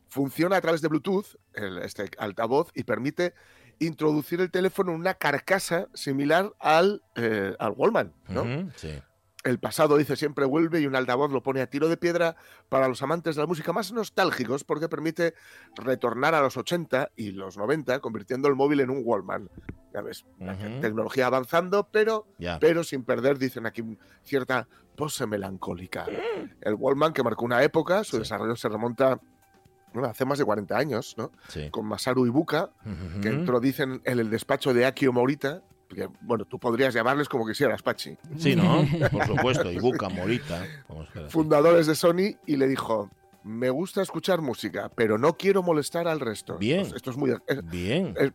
[0.08, 3.34] funciona a través de Bluetooth, el- este altavoz, y permite
[3.78, 8.12] introducir el teléfono en una carcasa similar al, eh, al Wallman.
[8.28, 8.70] ¿no?
[8.76, 8.90] Sí.
[9.42, 12.36] El pasado, dice, siempre vuelve y un altavoz lo pone a tiro de piedra
[12.68, 15.32] para los amantes de la música más nostálgicos porque permite
[15.76, 19.48] retornar a los 80 y los 90 convirtiendo el móvil en un Wallman.
[19.94, 20.26] Ya ves,
[20.82, 22.26] tecnología avanzando, pero,
[22.60, 23.82] pero sin perder, dicen aquí,
[24.24, 26.04] cierta pose melancólica.
[26.60, 28.18] El Wallman que marcó una época, su Sí.
[28.18, 29.20] desarrollo se remonta
[29.92, 31.32] bueno, hace más de 40 años, ¿no?
[31.48, 31.68] Sí.
[31.70, 33.20] Con Masaru Ibuka, Ujú.
[33.22, 35.62] que entró, dicen, en el despacho de Akio Morita,
[35.94, 38.16] que, bueno, tú podrías llamarles como quisieras, Pachi.
[38.38, 38.84] Sí, ¿no?
[39.12, 39.70] Por supuesto.
[39.70, 40.64] Ibuka, Morita.
[41.28, 43.10] Fundadores de Sony y le dijo,
[43.44, 46.58] me gusta escuchar música, pero no quiero molestar al resto.
[46.58, 46.82] Bien.
[46.82, 47.30] Pues esto es muy...
[47.46, 48.14] es- Bien.
[48.18, 48.32] es-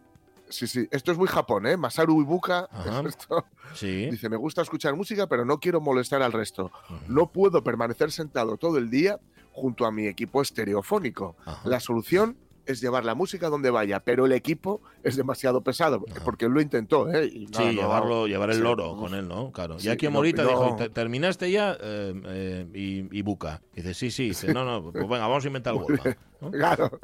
[0.49, 1.77] sí, sí, esto es muy Japón, ¿eh?
[1.77, 2.67] Masaru Ibuka
[3.07, 4.09] esto, Sí.
[4.11, 6.71] dice, me gusta escuchar música, pero no quiero molestar al resto.
[7.07, 9.19] No puedo permanecer sentado todo el día
[9.53, 11.35] junto a mi equipo estereofónico.
[11.45, 11.67] Ajá.
[11.69, 16.45] La solución es llevar la música donde vaya, pero el equipo es demasiado pesado, porque
[16.45, 17.25] él lo intentó, ¿eh?
[17.31, 19.51] Y nada, Sí, no- llevarlo, llevar el loro con él, ¿no?
[19.51, 19.79] Claro.
[19.79, 20.49] Sí, y aquí Morita no.
[20.49, 21.77] dijo, "¿Te- ¿terminaste ya?
[21.79, 23.61] Eh, eh, y, y Buca.
[23.73, 24.29] Dice, sí, sí.
[24.29, 25.73] Dice, no, no, pues venga, vamos a inventar.
[25.75, 25.85] ¿no?
[26.51, 26.99] Claro.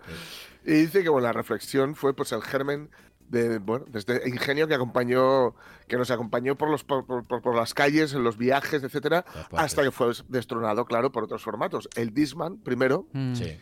[0.65, 2.89] Y dice que bueno, la reflexión fue pues el germen
[3.29, 5.55] de, bueno, de este ingenio que acompañó,
[5.87, 9.23] que nos acompañó por los por, por- por- por las calles, en los viajes, etcétera,
[9.53, 11.87] hasta que fue destronado, claro, por otros formatos.
[11.95, 13.33] El Disman primero, mm.
[13.35, 13.57] Sí.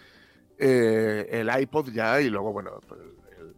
[0.60, 3.00] Eh, el iPod ya, y luego, bueno, pues,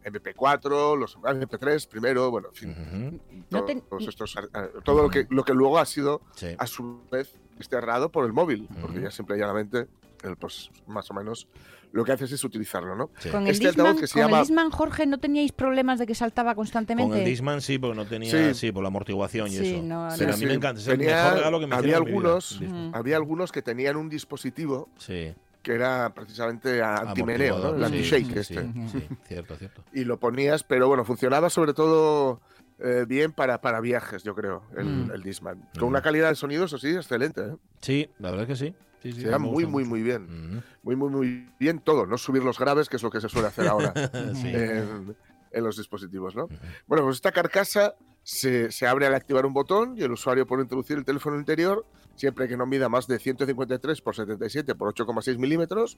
[0.04, 2.72] el MP4, los MP3 primero, bueno, en fin.
[2.72, 3.20] Ujú.
[3.50, 4.42] No todo- ten- todos estos, eh,
[4.84, 6.48] todo lo que, lo que luego ha sido Sí.
[6.58, 9.06] a su vez desterrado por el móvil, porque Ujú.
[9.06, 9.88] ya simple y llanamente,
[10.24, 11.48] el, pues más o menos,
[11.92, 13.10] lo que haces es utilizarlo, ¿no?
[13.20, 13.30] Sí.
[13.30, 16.06] Con el Este Disman, que se con el llama- Disman, Jorge, ¿no teníais problemas de
[16.08, 17.10] que saltaba constantemente?
[17.10, 18.72] Con el Disman sí, porque no tenía, sí, Sí.
[18.72, 19.84] por la amortiguación y Sí, eso.
[19.84, 20.34] no, Pero no.
[20.34, 22.68] a mí Sí, me encanta, es el mejor regalo que me había vida, algunos, el.
[22.68, 22.92] Ujú.
[22.94, 25.34] había algunos que tenían un dispositivo Sí.
[25.62, 27.70] Que era precisamente antimeneo, ¿no?
[27.76, 28.74] El sí, anti-shake sí, este.
[28.92, 29.84] sí, cierto, cierto.
[29.94, 32.42] Y lo ponías, pero bueno, funcionaba sobre todo
[32.80, 35.12] eh, bien para, para viajes, yo creo, el, Mm.
[35.14, 35.58] el Disman.
[35.60, 35.80] Mm.
[35.80, 37.42] Con una calidad de sonido, eso sí, excelente.
[37.42, 37.56] ¿eh?
[37.82, 38.76] Sí, la verdad es que sí.
[39.04, 40.64] sí, sí Se da muy, muy, muy bien.
[40.82, 42.06] Muy, muy, muy bien todo.
[42.08, 43.94] No subir los graves, que es lo que se suele hacer ahora
[44.34, 44.48] Sí.
[44.48, 45.16] en,
[45.52, 46.48] en los dispositivos, ¿no?
[46.88, 47.94] Bueno, pues esta carcasa
[48.24, 51.86] se, se abre al activar un botón y el usuario puede introducir el teléfono interior
[52.16, 55.98] siempre que no mida más de 153 por 77 por 8,6 milímetros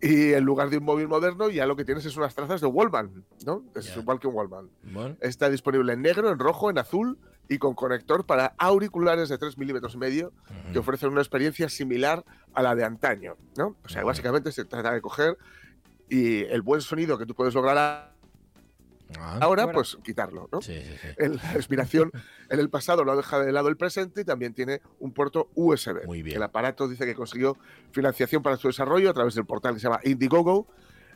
[0.00, 2.66] y en lugar de un móvil moderno ya lo que tienes es unas trazas de
[2.66, 3.64] Wallman, ¿no?
[3.74, 4.68] Es igual que un Wallman.
[4.82, 9.38] Bueno, Está disponible en negro, en rojo, en azul y con conector para auriculares de
[9.38, 10.32] 3 milímetros y medio
[10.72, 13.76] que ofrecen una experiencia similar a la de antaño, ¿no?
[13.84, 15.38] O sea, básicamente se trata de coger
[16.08, 18.15] y el buen sonido que tú puedes lograr
[19.18, 19.76] Ah, Ahora, Bueno.
[19.78, 20.60] pues quitarlo, ¿no?
[20.60, 21.08] sí, sí, sí.
[21.16, 22.10] El- la inspiración
[22.50, 25.48] en el pasado lo ha dejado de lado el presente y también tiene un puerto
[25.54, 26.04] USB.
[26.06, 26.36] Muy bien.
[26.36, 27.56] El aparato dice que consiguió
[27.92, 30.66] financiación para su desarrollo a través del portal que se llama Indiegogo,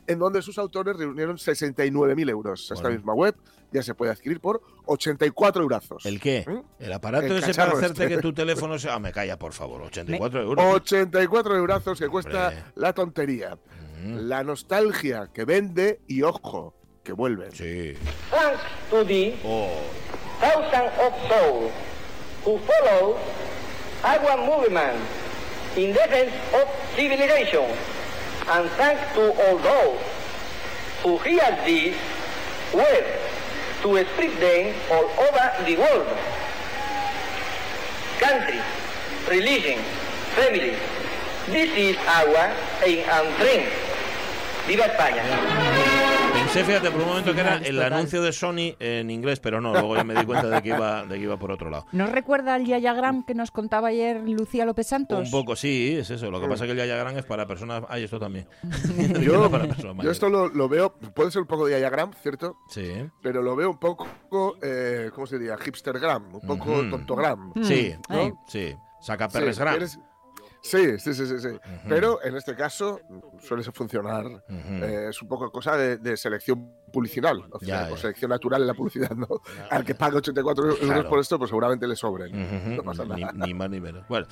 [0.07, 2.71] en donde sus autores reunieron 69.000 euros.
[2.71, 3.35] Esta misma web
[3.71, 6.05] ya se puede adquirir por 84 eurazos.
[6.05, 6.43] ¿El qué?
[6.47, 6.83] ¿Mm?
[6.83, 8.15] El aparato El ese para hacerte este.
[8.15, 8.95] que tu teléfono sea...
[8.95, 9.81] Ah, me calla, por favor.
[9.83, 10.65] 84 euros.
[10.75, 12.63] 84 eurazos que cuesta Hombre.
[12.75, 13.57] la tontería.
[14.03, 16.73] Mm, La nostalgia que vende y, ojo,
[17.03, 17.51] que vuelven.
[17.51, 17.95] Sí.
[18.29, 19.81] Thanks to the Oh,
[20.39, 21.71] thousands of souls
[22.43, 23.17] who follow
[24.03, 24.99] our movement
[25.75, 27.65] in defense of civilization,
[28.47, 29.99] and thanks to all those
[31.03, 31.95] who hear this
[32.73, 33.05] word
[33.81, 36.17] to spread them all over the world.
[38.19, 38.59] Country,
[39.29, 39.79] religion,
[40.35, 40.75] family.
[41.47, 42.53] This is our
[42.85, 43.67] aim and dream.
[44.67, 45.80] ¡Viva España!
[46.33, 47.93] Pensé, fíjate, por un momento que era el Total.
[47.93, 51.03] anuncio de Sony en inglés, pero no, luego ya me di cuenta de que iba,
[51.05, 51.85] de que iba por otro lado.
[51.91, 55.25] ¿No recuerda el Yayagram que nos contaba ayer Lucía López Santos?
[55.25, 56.29] Un poco, sí, es eso.
[56.31, 57.83] Lo que pasa es que el Yayagram es para personas...
[57.89, 58.47] Ay, esto también.
[59.21, 62.57] Yo, para personas yo esto lo, lo veo, puede ser un poco de diagram, ¿cierto?
[62.69, 62.91] Sí.
[63.21, 64.07] Pero lo veo un poco,
[64.61, 65.57] eh, ¿cómo se diría?
[65.57, 66.89] Hipstergram, un poco Ujú.
[66.89, 67.53] tontogram.
[67.63, 68.75] Sí, Mm, sí.
[69.01, 69.39] Saca Sí,
[70.63, 71.57] eres- Sí, sí, sí, sí, sí.
[71.89, 72.99] Pero en este caso
[73.39, 74.25] suele funcionar.
[74.49, 78.01] Eh, es un poco cosa de, de selección publicinal, o, sea, Ya, o ya.
[78.01, 79.27] selección natural en la publicidad, ¿no?
[79.69, 81.09] Al que paga 84 euros Claro.
[81.09, 82.75] por esto, pues seguramente le sobren.
[82.75, 83.33] No pasa ni, nada.
[83.33, 84.07] ni más ni menos.
[84.07, 84.27] Bueno,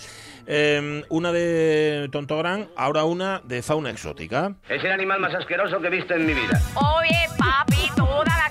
[0.46, 4.56] eh, una de Tontográn, ahora una de fauna exótica.
[4.70, 6.62] Es el animal más asqueroso que he visto en mi vida.
[6.76, 8.50] Oye, papi, toda la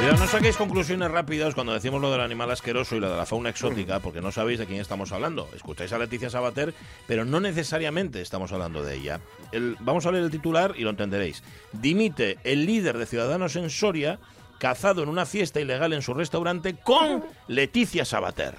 [0.00, 3.50] No saquéis conclusiones rápidas cuando decimos lo del animal asqueroso y lo de la fauna
[3.50, 5.48] exótica, porque no sabéis de quién estamos hablando.
[5.54, 6.72] Escucháis a Leticia Sabater,
[7.06, 9.20] pero no necesariamente estamos hablando de ella.
[9.52, 11.42] El- vamos a leer el titular y lo entenderéis.
[11.72, 14.18] Dimite el líder de Ciudadanos en Soria,
[14.60, 18.54] cazado en una fiesta ilegal en su restaurante con Leticia Sabater.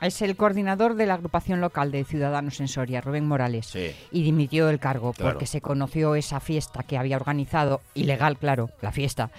[0.00, 3.66] Es el coordinador de la agrupación local de Ciudadanos en Soria, Rubén Morales.
[3.66, 3.90] Sí.
[4.10, 5.32] Y dimitió del cargo Claro.
[5.32, 9.30] porque se conoció esa fiesta que había organizado, ilegal, claro, la fiesta,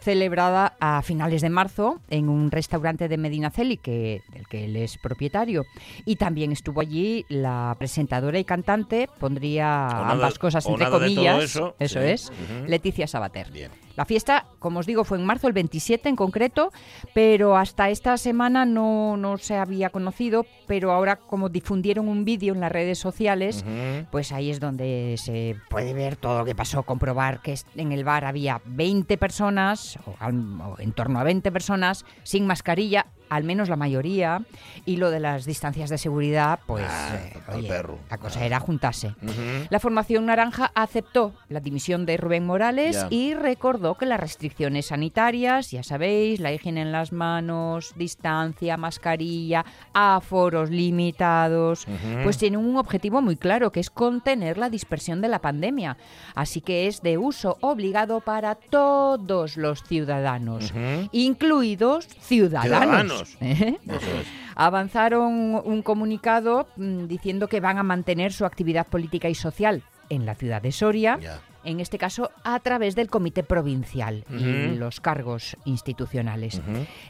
[0.00, 4.98] celebrada a finales de marzo en un restaurante de Medinaceli, que, del que él es
[4.98, 5.64] propietario.
[6.04, 11.42] Y también estuvo allí la presentadora y cantante, pondría nada- ambas cosas entre comillas.
[11.42, 11.98] eso, sí.
[11.98, 12.66] es, Ujú.
[12.68, 13.50] Leticia Sabater.
[13.50, 13.70] Bien.
[13.98, 16.70] La fiesta, como os digo, fue en marzo, el 27 en concreto,
[17.14, 22.54] pero hasta esta semana no, no se había conocido, pero ahora como difundieron un vídeo
[22.54, 23.64] en las redes sociales,
[24.12, 28.04] pues ahí es donde se puede ver todo lo que pasó, comprobar que en el
[28.04, 33.76] bar había 20 personas, o en torno a 20 personas, sin mascarilla, al menos la
[33.76, 34.42] mayoría,
[34.84, 37.98] y lo de las distancias de seguridad, pues Ah, eh, oye, perro.
[38.10, 38.46] la cosa Ah.
[38.46, 39.14] era juntarse.
[39.70, 45.70] La formación naranja aceptó la dimisión de Rubén Morales y recordó que las restricciones sanitarias,
[45.70, 51.86] ya sabéis, la higiene en las manos, distancia, mascarilla, aforos limitados,
[52.22, 55.96] pues tienen un objetivo muy claro, que es contener la dispersión de la pandemia.
[56.34, 60.72] Así que es de uso obligado para todos los ciudadanos,
[61.12, 62.68] incluidos ciudadanos.
[62.78, 63.17] Ciudadanos.
[63.40, 63.76] ¿Eh?
[63.86, 64.26] Eso es.
[64.54, 70.26] avanzaron un comunicado mm, diciendo que van a mantener su actividad política y social en
[70.26, 71.40] la ciudad de Soria, Ya.
[71.68, 76.60] En este caso a través del comité provincial y los cargos institucionales.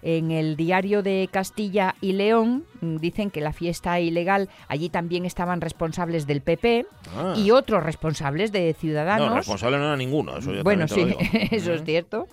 [0.02, 5.24] En el diario de Castilla y León mm, dicen que la fiesta ilegal, allí también
[5.24, 7.34] estaban responsables del PP Ah.
[7.36, 9.28] y otros responsables de Ciudadanos.
[9.30, 10.36] No, responsable no era ninguno.
[10.36, 11.06] Eso ya Bueno, sí,
[11.50, 12.26] eso es cierto.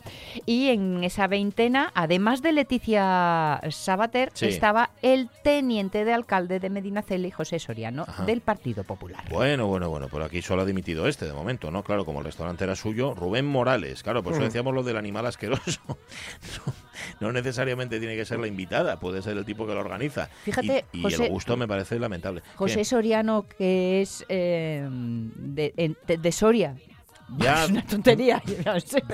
[0.46, 4.46] Y en esa veintena, además de Leticia Sabater, Sí.
[4.48, 8.26] estaba el teniente de alcalde de Medinaceli, José Soriano, Ajá.
[8.26, 9.24] del Partido Popular.
[9.30, 11.84] Bueno, bueno, bueno, por aquí solo ha dimitido este de momento, ¿no?
[11.84, 14.04] Claro, como el restaurante era suyo, Rubén Morales.
[14.04, 14.46] Claro, por eso Mm.
[14.46, 15.80] decíamos lo del animal asqueroso.
[17.20, 20.30] No, no necesariamente tiene que ser la invitada, puede ser el tipo que lo organiza.
[20.44, 22.42] Fíjate, y, y José- el gusto me parece lamentable.
[22.56, 22.86] José ¿Qué?
[22.86, 26.76] Soriano, que es eh, de, de- de Soria.
[27.38, 27.64] Ya.
[27.66, 28.42] Es una tontería.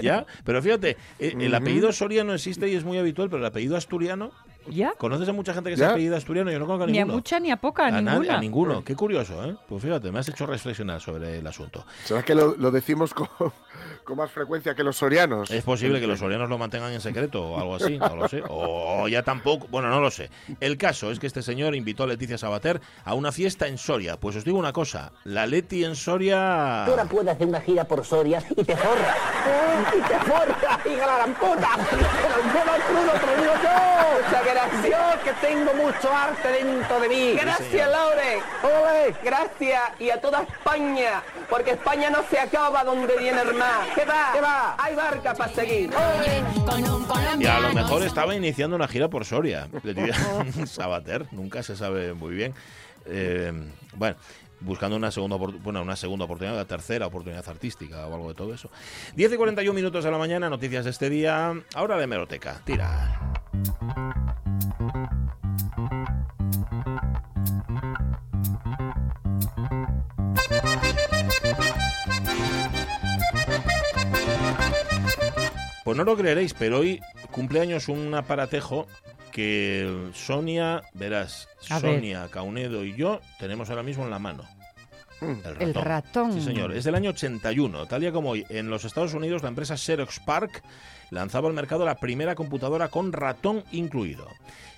[0.01, 1.55] Ya, pero fíjate, eh, el Ujú.
[1.55, 4.31] apellido Soria no existe y es muy habitual, pero el apellido asturiano,
[4.69, 4.93] ¿Ya?
[4.97, 5.89] ¿conoces a mucha gente que se Ya.
[5.91, 6.51] apellida asturiano?
[6.51, 7.13] Yo no conozco a Ni a ninguno.
[7.15, 8.37] mucha ni a poca, a, nadie- ninguna.
[8.37, 8.83] a ninguno.
[8.83, 9.55] Qué curioso, ¿eh?
[9.67, 11.85] Pues fíjate, me has hecho reflexionar sobre el asunto.
[12.05, 13.27] ¿Será que lo, lo decimos con,
[14.03, 15.49] con más frecuencia que los sorianos?
[15.51, 18.43] Es posible que los sorianos lo mantengan en secreto o algo así, no lo sé.
[18.49, 20.29] O ya tampoco, bueno, no lo sé.
[20.59, 24.17] El caso es que este señor invitó a Leticia Sabater a una fiesta en Soria.
[24.17, 26.83] Pues os digo una cosa, la Leti en Soria...
[26.85, 29.15] Tú ahora puedes hacer una gira por Soria y te forra.
[29.97, 31.69] Y te forra, hija la gran puta.
[31.89, 37.33] Pero yo no crudo, te lo Gracias, que tengo mucho arte dentro de mí.
[37.39, 37.89] Gracias.
[37.89, 38.39] Laure.
[38.63, 39.81] Ole, gracias.
[39.99, 43.85] Y a toda España, porque España no se acaba donde viene el mar.
[43.95, 44.31] ¿Qué va?
[44.33, 44.75] ¿Qué va?
[44.77, 45.89] Hay barca para seguir.
[47.39, 49.67] Y a lo mejor estaba iniciando una gira por Soria.
[49.83, 50.15] Le diría
[50.65, 52.53] Sabater, nunca se sabe muy bien.
[53.05, 53.51] Eh,
[53.95, 54.15] bueno,
[54.61, 58.53] buscando una segunda, bueno, una segunda oportunidad, una tercera oportunidad artística o algo de todo
[58.53, 58.69] eso.
[59.15, 61.53] 10 y 41 minutos de la mañana, noticias de este día.
[61.73, 62.61] Ahora de Meroteca.
[62.65, 63.19] Tira.
[75.83, 77.01] Pues no lo creeréis, pero hoy
[77.31, 78.87] cumpleaños un aparatejo
[79.31, 81.95] que Sonia, verás, A ver.
[81.95, 84.43] Sonia, Caunedo y yo tenemos ahora mismo en la mano.
[85.59, 86.33] El ratón.
[86.33, 86.73] Sí, señor.
[86.75, 87.85] Es del año 81.
[87.85, 90.63] Tal día como hoy, en los Estados Unidos, la empresa Xerox Park
[91.11, 94.27] lanzaba al mercado la primera computadora con ratón incluido.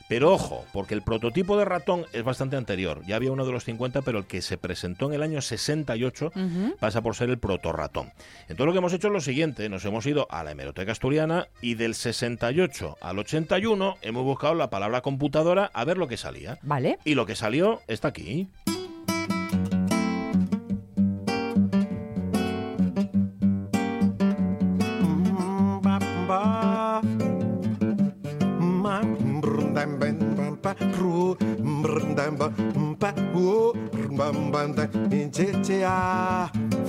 [0.09, 3.01] Pero ojo, porque el prototipo de ratón es bastante anterior.
[3.07, 6.31] Ya había uno de los 50, pero el que se presentó en el año 68
[6.35, 6.75] Ujú.
[6.77, 8.11] pasa por ser el protorratón.
[8.41, 11.47] Entonces lo que hemos hecho es lo siguiente, nos hemos ido a la hemeroteca asturiana
[11.61, 16.59] y del 68 al 81 hemos buscado la palabra computadora a ver lo que salía.
[16.63, 16.99] Vale.
[17.05, 18.49] Y lo que salió está aquí.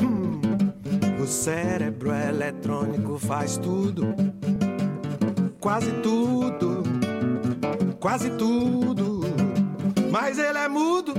[0.00, 0.40] Hum,
[1.22, 4.14] O cérebro eletrônico faz tudo,
[5.58, 6.82] quase tudo,
[7.98, 9.20] quase tudo,
[10.10, 11.14] mas ele é mudo.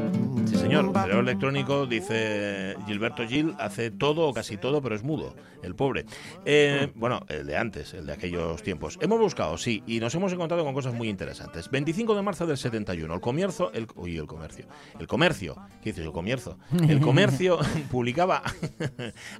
[0.65, 0.85] Señor.
[0.85, 5.75] El cerebro electrónico, dice Gilberto Gil, hace todo o casi todo, pero es mudo, el
[5.75, 6.05] pobre.
[6.43, 8.97] Eh, bueno, el de antes, el de aquellos tiempos.
[8.99, 11.69] Hemos buscado, sí, y nos hemos encontrado con cosas muy interesantes.
[11.69, 14.65] 25 de marzo del 71, el comercio, el, uy, el comercio,
[14.99, 16.57] el comercio, ¿qué dices, el comercio?
[16.89, 17.59] El comercio
[17.91, 18.41] publicaba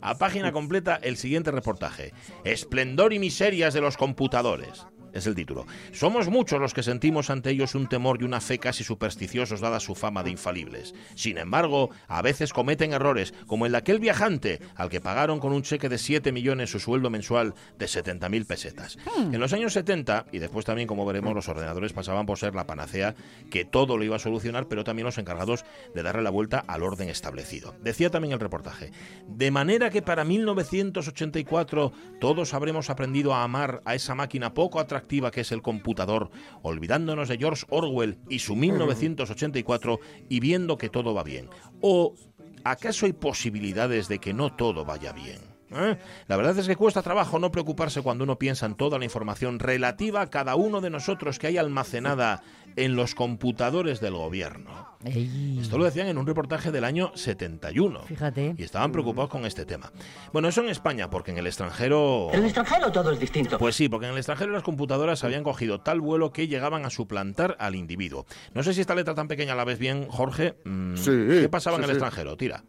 [0.02, 2.14] a página completa el siguiente reportaje.
[2.44, 4.86] Esplendor y miserias de los computadores.
[5.16, 5.66] Es el título.
[5.94, 9.80] Somos muchos los que sentimos ante ellos un temor y una fe casi supersticiosos dada
[9.80, 10.94] su fama de infalibles.
[11.16, 15.54] Sin embargo, a veces cometen errores, como el de aquel viajante al que pagaron con
[15.54, 18.98] un cheque de 7 millones su sueldo mensual de 70.000 pesetas.
[19.18, 22.68] En los años 70, y después también, como veremos, los ordenadores pasaban por ser la
[22.68, 23.16] panacea
[23.50, 25.64] que todo lo iba a solucionar, pero también los encargados
[25.94, 27.74] de darle la vuelta al orden establecido.
[27.82, 28.92] Decía también el reportaje,
[29.30, 35.05] de manera que para 1984 todos habremos aprendido a amar a esa máquina poco atractiva
[35.06, 36.30] que es el computador,
[36.62, 40.00] olvidándonos de George Orwell y su 1984
[40.30, 41.50] y viendo que todo va bien.
[41.82, 42.16] ¿O
[42.64, 45.40] acaso hay posibilidades de que no todo vaya bien?
[45.72, 45.98] ¿Eh?
[46.28, 49.60] La verdad es que cuesta trabajo no preocuparse cuando uno piensa en toda la información
[49.60, 52.44] relativa a cada uno de nosotros que hay almacenada
[52.76, 54.86] en los computadores del gobierno.
[55.04, 58.02] Ey, Esto lo decían en un reportaje del año 71.
[58.06, 58.56] Fíjate.
[58.58, 59.92] Y estaban preocupados con este tema.
[60.34, 62.30] Bueno, eso en España, porque en el extranjero...
[62.34, 63.58] En el extranjero todo es distinto.
[63.60, 66.90] Pues sí, porque en el extranjero las computadoras habían cogido tal vuelo que llegaban a
[66.90, 68.26] suplantar al individuo.
[68.54, 70.56] No sé si esta letra tan pequeña la ves bien, Jorge.
[70.66, 71.12] Mm, Sí,
[71.42, 71.96] ¿Qué pasaba en el sí.
[71.96, 72.36] extranjero?
[72.36, 72.64] Tira.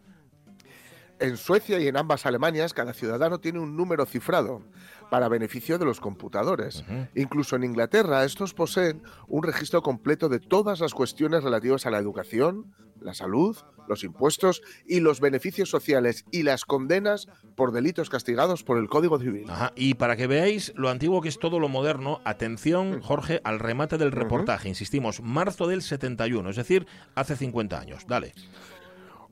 [1.18, 4.62] En Suecia y en ambas Alemanias, cada ciudadano tiene un número cifrado
[5.10, 6.84] para beneficio de los computadores.
[7.14, 11.98] Incluso en Inglaterra, estos poseen un registro completo de todas las cuestiones relativas a la
[11.98, 13.56] educación, la salud,
[13.88, 19.18] los impuestos y los beneficios sociales y las condenas por delitos castigados por el Código
[19.18, 19.48] Civil.
[19.48, 19.72] Ajá.
[19.76, 23.98] Y para que veáis lo antiguo que es todo lo moderno, atención, Jorge, al remate
[23.98, 24.68] del reportaje.
[24.68, 28.04] Insistimos, marzo del 71, es decir, hace 50 años.
[28.06, 28.34] Dale.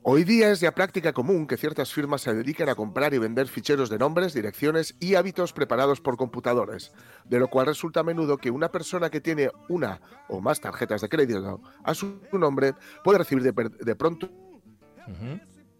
[0.07, 3.47] Hoy día es ya práctica común que ciertas firmas se dediquen a comprar y vender
[3.47, 6.91] ficheros de nombres, direcciones y hábitos preparados por computadores,
[7.23, 11.01] de lo cual resulta a menudo que una persona que tiene una o más tarjetas
[11.01, 14.29] de crédito a su nombre puede recibir de, pronto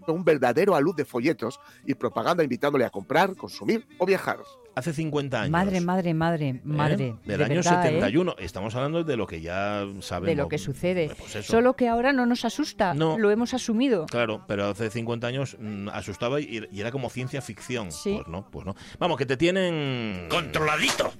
[0.07, 4.39] un verdadero alud de folletos y propaganda invitándole a comprar, consumir o viajar.
[4.75, 5.51] Hace 50 años.
[5.51, 6.61] Madre, madre, madre, ¿eh?
[6.65, 7.15] madre.
[7.25, 7.91] Del de año verdad, ¿eh?
[7.93, 8.35] 71.
[8.39, 10.27] Estamos hablando de lo que ya sabemos.
[10.27, 11.11] De lo que sucede.
[11.17, 11.45] Pues.
[11.45, 13.17] Solo que ahora no nos asusta, No.
[13.17, 14.05] lo hemos asumido.
[14.07, 17.91] Claro, pero hace 50 años mm, asustaba y, y era como ciencia ficción.
[17.91, 18.15] Sí.
[18.15, 18.75] Pues no, pues no.
[18.99, 20.27] Vamos, que te tienen...
[20.29, 21.13] ¡Controladito!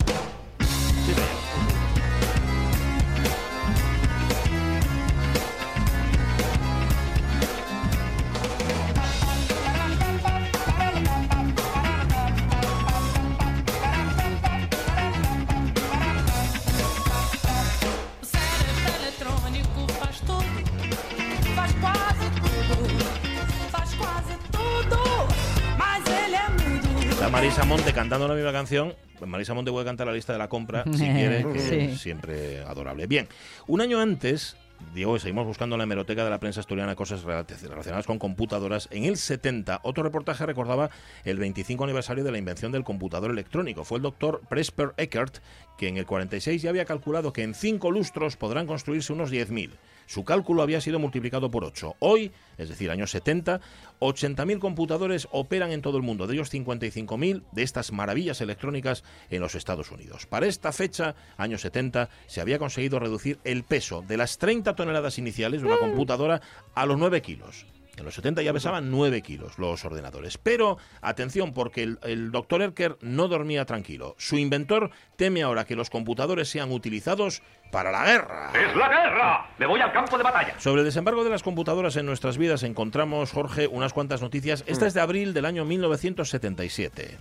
[28.56, 28.94] Canción
[29.26, 31.76] Marisa Monte puede cantar la lista de la compra si quiere, que Sí.
[31.76, 33.08] es siempre adorable.
[33.08, 33.28] Bien,
[33.68, 34.58] un año antes,
[34.94, 38.90] Diego, seguimos buscando en la hemeroteca de la prensa asturiana cosas rela- relacionadas con computadoras.
[38.92, 40.90] En el 70, otro reportaje recordaba
[41.24, 43.86] el 25 aniversario de la invención del computador electrónico.
[43.86, 45.38] Fue el doctor Presper Eckert
[45.78, 49.72] que en el 46 ya había calculado que en cinco lustros podrán construirse unos 10.000.
[50.06, 51.96] Su cálculo había sido multiplicado por 8.
[52.00, 53.62] Hoy, es decir, años 70,
[54.00, 59.42] 80.000 computadores operan en todo el mundo, de ellos 55.000 de estas maravillas electrónicas en
[59.42, 60.26] los Estados Unidos.
[60.26, 65.18] Para esta fecha, años 70, se había conseguido reducir el peso de las 30 toneladas
[65.18, 66.42] iniciales de una computadora
[66.74, 67.66] a los 9 kilos.
[67.98, 70.38] En los 70 ya pesaban 9 kilos los ordenadores.
[70.38, 74.16] Pero, atención, porque el, el doctor Erker no dormía tranquilo.
[74.18, 77.42] Su inventor teme ahora que los computadores sean utilizados
[77.72, 78.52] para la guerra.
[78.54, 79.50] ¡Es la guerra!
[79.58, 80.60] ¡Me voy al campo de batalla!
[80.60, 84.64] Sobre el desembarco de las computadoras en nuestras vidas encontramos, Jorge, unas cuantas noticias.
[84.68, 87.18] Esta es de abril del año 1977.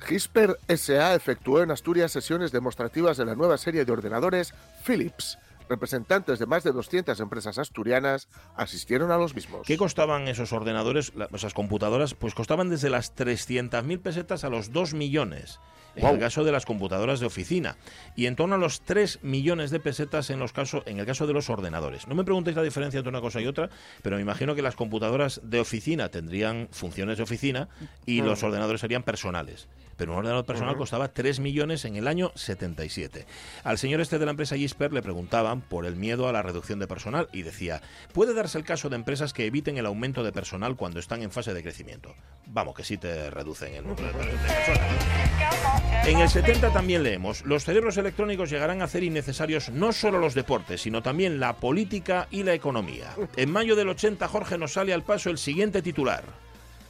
[0.00, 4.54] Gisper SA efectuó en Asturias sesiones demostrativas de la nueva serie de ordenadores
[4.84, 5.38] Philips.
[5.70, 9.68] Representantes de más de 200 empresas asturianas asistieron a los mismos.
[9.68, 12.14] ¿Qué costaban esos ordenadores, esas computadoras?
[12.14, 15.60] Pues costaban desde las 300.000 pesetas a los 2 millones.
[15.96, 16.14] En Guau.
[16.14, 17.76] el caso de las computadoras de oficina
[18.16, 21.26] y en torno a los 3 millones de pesetas en, los casos, en el caso
[21.26, 22.06] de los ordenadores.
[22.06, 23.70] No me preguntéis la diferencia entre una cosa y otra,
[24.02, 27.68] pero me imagino que las computadoras de oficina tendrían funciones de oficina
[28.06, 28.24] y Mm.
[28.26, 29.68] los ordenadores serían personales.
[29.96, 30.78] Pero un ordenador personal Ujú.
[30.80, 33.26] costaba 3 millones en el año 77.
[33.64, 36.78] Al señor este de la empresa Gisper le preguntaban por el miedo a la reducción
[36.78, 37.82] de personal y decía,
[38.14, 41.30] ¿puede darse el caso de empresas que eviten el aumento de personal cuando están en
[41.30, 42.14] fase de crecimiento?
[42.46, 45.79] Vamos, que sí te reducen el número de personal.
[46.06, 50.34] En el 70 también leemos, los cerebros electrónicos llegarán a hacer innecesarios no solo los
[50.34, 53.14] deportes, sino también la política y la economía.
[53.36, 56.24] En mayo del 80, Jorge, nos sale al paso el siguiente titular.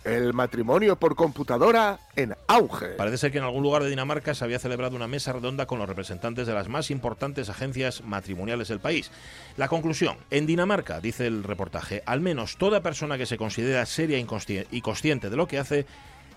[0.05, 2.87] El matrimonio por computadora en auge.
[2.97, 5.79] Parece ser que en algún lugar de Dinamarca se había celebrado una mesa redonda con
[5.79, 9.11] los representantes de las más importantes agencias matrimoniales del país.
[9.59, 14.19] La conclusión, en Dinamarca, dice el reportaje, al menos toda persona que se considera seria
[14.19, 15.85] y consciente de lo que hace,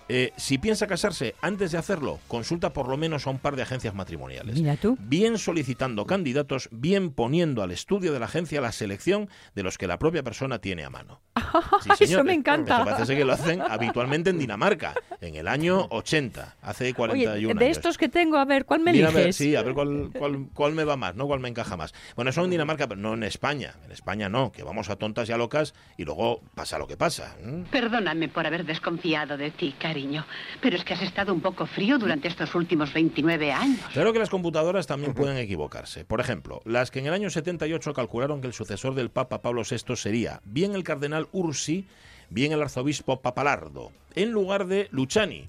[0.08, 3.62] eh, si piensa casarse antes de hacerlo, consulta por lo menos a un par de
[3.62, 4.54] agencias matrimoniales.
[4.60, 4.96] Mira tú.
[5.00, 9.86] Bien solicitando candidatos, bien poniendo al estudio de la agencia la selección de los que
[9.86, 11.20] la propia persona tiene a mano.
[11.82, 12.24] Sí, Eso señor.
[12.24, 12.76] me encanta.
[12.76, 17.54] Eso parece que lo hacen habitualmente en Dinamarca, en el año 80, hace 41 Oye,
[17.54, 17.76] de años.
[17.76, 19.36] estos que tengo, a ver, ¿cuál me Mira, a ver, eliges?
[19.36, 21.26] sí, a ver cuál, cuál, cuál me va más, ¿no?
[21.26, 21.92] Cuál me encaja más.
[22.16, 23.74] Bueno, eso en Dinamarca, pero no en España.
[23.84, 26.96] En España no, que vamos a tontas y a locas y luego pasa lo que
[26.96, 27.36] pasa.
[27.40, 27.64] ¿eh?
[27.70, 30.26] Perdóname por haber desconfiado de ti, cariño,
[30.60, 33.78] pero es que has estado un poco frío durante estos últimos 29 años.
[33.92, 36.04] Claro que las computadoras también pueden equivocarse.
[36.04, 39.62] Por ejemplo, las que en el año 78 calcularon que el sucesor del Papa Pablo
[39.62, 41.86] VI sería bien el cardenal Ursi,
[42.28, 45.48] bien el arzobispo Papalardo, en lugar de Luciani,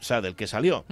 [0.00, 0.86] o sea, del que salió.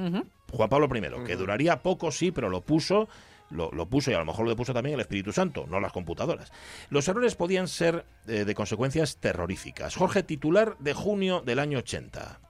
[0.53, 3.09] Juan Pablo I, que duraría poco, sí, pero lo puso.
[3.51, 5.91] Lo, lo puso y a lo mejor lo puso también el Espíritu Santo, no las
[5.91, 6.53] computadoras.
[6.89, 9.97] Los errores podían ser eh, de consecuencias terroríficas.
[9.97, 12.50] Jorge, titular de junio del año 80.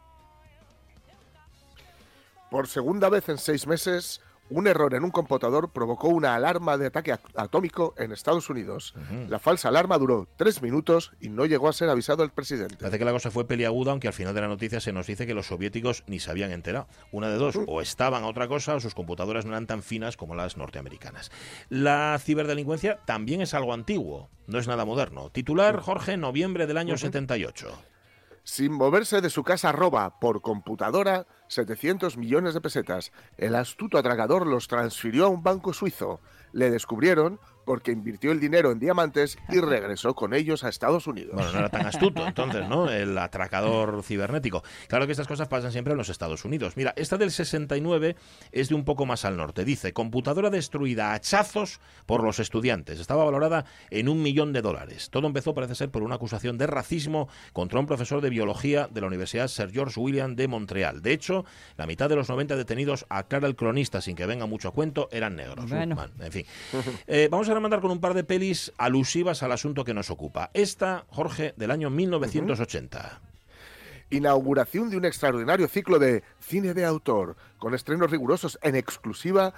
[2.51, 4.20] Por segunda vez en seis meses,
[4.53, 8.94] un error en un computador provocó una alarma de ataque at- atómico en Estados Unidos.
[9.28, 12.74] La falsa alarma duró tres minutos y no llegó a ser avisado al presidente.
[12.76, 15.24] Parece que la cosa fue peliaguda, aunque al final de la noticia se nos dice
[15.28, 16.88] que los soviéticos ni se habían enterado.
[17.12, 20.16] Una de dos, o estaban a otra cosa o sus computadoras no eran tan finas
[20.16, 21.30] como las norteamericanas.
[21.68, 25.30] La ciberdelincuencia también es algo antiguo, no es nada moderno.
[25.30, 27.68] Titular, Jorge, noviembre del año 78.
[28.45, 33.12] Sin moverse de su casa roba por computadora 700 millones de pesetas.
[33.36, 36.20] El astuto atracador los transfirió a un banco suizo.
[36.53, 37.38] Le descubrieron
[37.71, 41.37] porque invirtió el dinero en diamantes y regresó con ellos a Estados Unidos.
[41.37, 42.91] Bueno, no era tan astuto entonces, ¿no?
[42.91, 44.64] El atracador cibernético.
[44.89, 46.77] Claro que estas cosas pasan siempre en los Estados Unidos.
[46.77, 48.16] Mira, esta del 69
[48.51, 49.64] es de un poco más al norte.
[49.64, 52.99] Dice, computadora destruida a hachazos por los estudiantes.
[52.99, 55.09] Estaba valorada en un millón de dólares.
[55.11, 59.01] Todo empezó, parece ser, por una acusación de racismo contra un profesor de biología de
[59.01, 61.03] la Universidad Sir George William de Montreal.
[61.03, 61.45] De hecho,
[61.77, 65.09] la mitad de los 90 detenidos, aclara el cronista sin que venga mucho a cuento,
[65.12, 65.71] eran negros.
[65.71, 65.95] Bueno.
[65.95, 66.47] Man, en fin.
[67.07, 70.50] Eh, vamos a remandar con un par de pelis alusivas al asunto que nos ocupa.
[70.54, 73.20] Esta, Jorge, del año 1980.
[74.08, 79.52] Inauguración de un extraordinario ciclo de cine de autor, con estrenos rigurosos en exclusiva,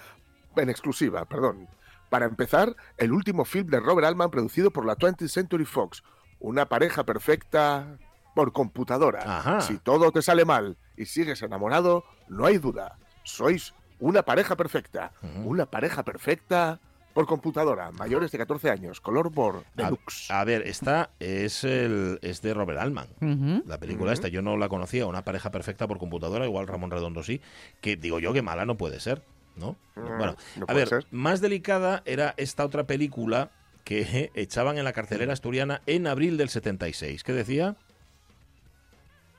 [0.56, 1.68] en exclusiva, perdón.
[2.10, 6.02] Para empezar, el último film de Robert Altman producido por la 20th Century Fox,
[6.40, 7.98] una pareja perfecta
[8.34, 9.38] por computadora.
[9.38, 9.60] Ajá.
[9.60, 15.12] Si todo te sale mal y sigues enamorado, no hay duda, sois una pareja perfecta,
[15.44, 16.80] una pareja perfecta
[17.12, 20.30] por computadora, mayores de 14 años, color Bor, A, deluxe.
[20.30, 23.62] a ver, esta es, el, es de Robert Altman.
[23.66, 27.22] La película esta, yo no la conocía, una pareja perfecta por computadora, igual Ramón Redondo
[27.22, 27.40] sí,
[27.80, 29.22] que digo yo que mala no puede ser,
[29.56, 29.76] ¿no?
[29.96, 31.06] Mm, Bueno, no a ver, ser.
[31.10, 33.50] más delicada era esta otra película
[33.84, 37.22] que echaban en la cartelera asturiana en abril del 76.
[37.24, 37.76] ¿Qué decía?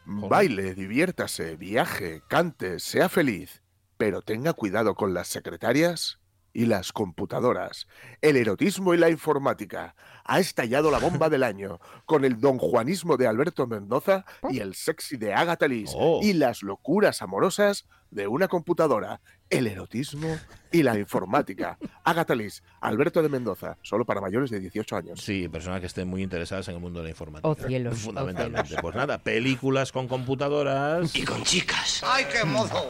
[0.05, 3.61] Baile, diviértase, viaje, cante, sea feliz,
[3.97, 6.19] pero tenga cuidado con las secretarias
[6.53, 7.87] y las computadoras.
[8.21, 9.95] El erotismo y la informática.
[10.23, 14.75] Ha estallado la bomba del año con el don Juanismo de Alberto Mendoza y el
[14.75, 16.19] sexy de Agatha Lis Oh.
[16.23, 19.21] y las locuras amorosas de una computadora.
[19.57, 20.37] El erotismo
[20.71, 21.77] y la informática.
[22.03, 25.21] Agatha Lis, Alberto de Mendoza, solo para mayores de 18 años.
[25.21, 27.47] Sí, personas que estén muy interesadas en el mundo de la informática.
[27.47, 28.67] Oh, cielos, oh, Fundamentalmente.
[28.67, 28.81] cielos.
[28.81, 31.15] Pues nada, películas con computadoras.
[31.15, 32.03] Y con chicas.
[32.05, 32.89] ¡Ay, qué mozo!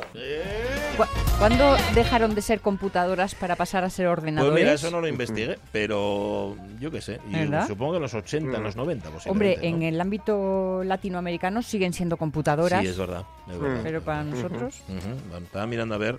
[0.97, 1.03] ¿Cu-
[1.39, 4.55] ¿Cuándo dejaron de ser computadoras para pasar a ser Pues ordenadores?
[4.55, 7.19] mira, eso no lo investigué, pero yo qué sé.
[7.29, 9.67] y supongo que en los 80, en los 90, Hombre, posiblemente.
[9.67, 9.85] en ¿no?
[9.87, 12.81] el ámbito latinoamericano siguen siendo computadoras.
[12.81, 13.25] Sí, es verdad.
[13.51, 13.79] es verdad.
[13.83, 14.81] Pero para nosotros.
[14.87, 16.17] Bueno, Estaba mirando a ver.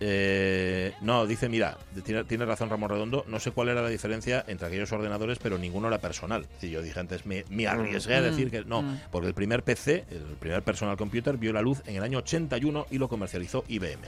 [0.00, 4.44] Eh, no, dice, mira, tiene, tiene razón Ramón Redondo, no sé cuál era la diferencia
[4.46, 6.46] entre aquellos ordenadores, pero ninguno era personal.
[6.62, 9.00] Y yo dije antes, me, me arriesgué a Mm, decir que no, mm.
[9.10, 12.86] porque el primer PC, el primer personal computer, vio la luz en el año 81
[12.90, 14.02] y lo comercializó IBM.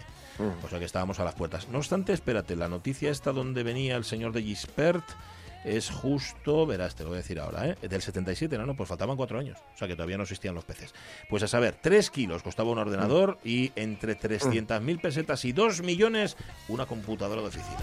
[0.65, 1.69] O sea que estábamos a las puertas.
[1.69, 5.05] No obstante, espérate, la noticia esta donde venía el señor de Gispert
[5.65, 7.77] es justo, verás, te lo voy a decir ahora, ¿eh?
[7.81, 10.65] del 77, no, no, pues faltaban cuatro años, o sea que todavía no existían los
[10.65, 10.95] peces.
[11.29, 16.37] Pues a saber, 3 kilos costaba un ordenador y entre 300.000 pesetas y 2 millones
[16.69, 17.79] una computadora de oficina.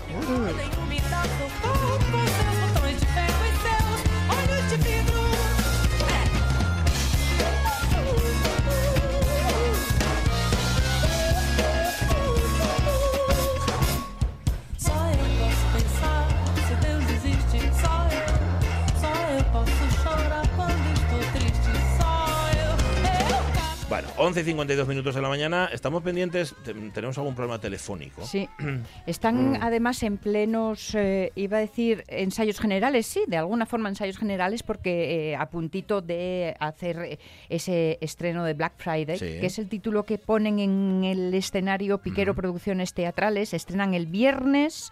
[24.00, 28.24] Bueno, 11 y 52 minutos de la mañana, estamos pendientes, te- tenemos algún problema telefónico.
[28.28, 28.48] Sí.
[29.08, 29.60] Están Mm.
[29.64, 34.62] además en plenos, eh, iba a decir, ensayos generales, sí, de alguna forma ensayos generales,
[34.62, 37.18] porque eh, a puntito de hacer
[37.50, 39.40] ese estreno de Black Friday, Sí.
[39.40, 44.92] que es el título que ponen en el escenario Piquero Producciones Teatrales, estrenan el viernes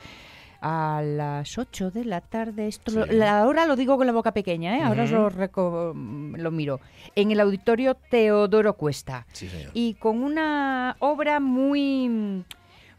[0.68, 2.68] a las 8 de la tarde.
[2.68, 3.14] Esto lo- Sí.
[3.14, 4.82] la hora lo digo con la boca pequeña, ¿eh?
[4.82, 6.80] ahora os lo, reco- lo miro.
[7.16, 9.70] En el auditorio Teodoro Cuesta Sí, señor.
[9.76, 12.44] y con una obra muy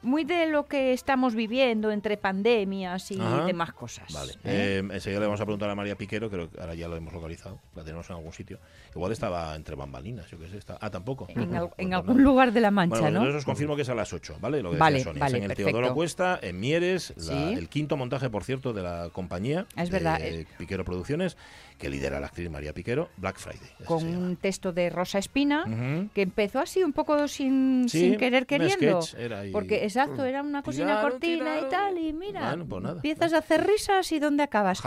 [0.03, 3.45] muy de lo que estamos viviendo entre pandemias y Ajá.
[3.45, 4.13] demás cosas.
[4.13, 4.33] Vale.
[4.45, 4.81] ¿eh?
[4.85, 7.13] Eh, enseguida le vamos a preguntar a María Piquero, creo que ahora ya lo hemos
[7.13, 8.59] localizado, la tenemos en algún sitio.
[8.95, 10.59] Igual estaba entre bambalinas, yo qué sé.
[10.59, 10.79] Está...
[10.81, 11.27] Ah, tampoco.
[11.29, 13.19] en, al- en Pues algún lugar de la Mancha, Bueno, ¿no?
[13.27, 14.63] entonces os confirmo que es a las 8, ¿vale?
[14.63, 15.21] Lo que Vale, decía Sonia.
[15.21, 15.71] vale, es en el perfecto.
[15.73, 17.55] Teodoro Cuesta, en Mieres, la- Sí.
[17.55, 19.67] el quinto montaje, por cierto, de la compañía.
[19.77, 20.47] Es de verdad, eh.
[20.59, 21.37] Piquero Producciones,
[21.79, 23.69] que lidera la actriz María Piquero, Black Friday.
[23.85, 26.09] con un texto de Rosa Espina Ujú.
[26.15, 29.01] que empezó así un poco sin, Sí, sin querer queriendo.
[29.19, 29.53] era ahí.
[29.53, 32.95] Porque exacto, era una cocina Tiraron, cortina y tal y mira, Bueno, pues nada.
[32.97, 34.81] empiezas a hacer risas y ¿dónde acabas?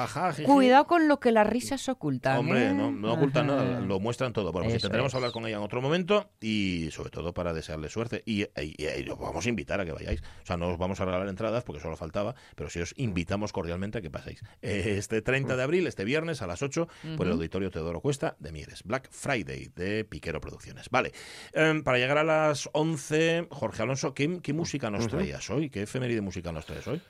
[0.45, 2.37] Cuidado con lo que las risas ocultan.
[2.37, 2.73] Hombre, ¿eh?
[2.73, 3.63] no, no ocultan Ajá.
[3.63, 4.51] nada, lo muestran todo.
[4.51, 5.15] Bueno, pues Eso intentaremos es.
[5.15, 8.21] hablar con ella en otro momento y sobre todo para desearle suerte.
[8.25, 8.47] Y, y,
[8.77, 10.21] y- y os vamos a invitar a que vayáis.
[10.43, 13.51] O sea, no os vamos a regalar entradas porque solo faltaba, pero sí os invitamos
[13.53, 14.41] cordialmente a que paséis.
[14.61, 16.87] Eh, Este 30 de abril, este viernes a las 8,
[17.17, 17.33] por el.
[17.39, 18.83] Auditorio Teodoro Cuesta de Mieres.
[18.83, 20.89] Black Friday de Piquero Producciones.
[20.89, 21.13] Vale,
[21.53, 25.69] em, para llegar a las 11, Jorge Alonso, ¿qué, qué música nos traías hoy?
[25.69, 27.01] ¿Qué efeméride musical nos traes hoy?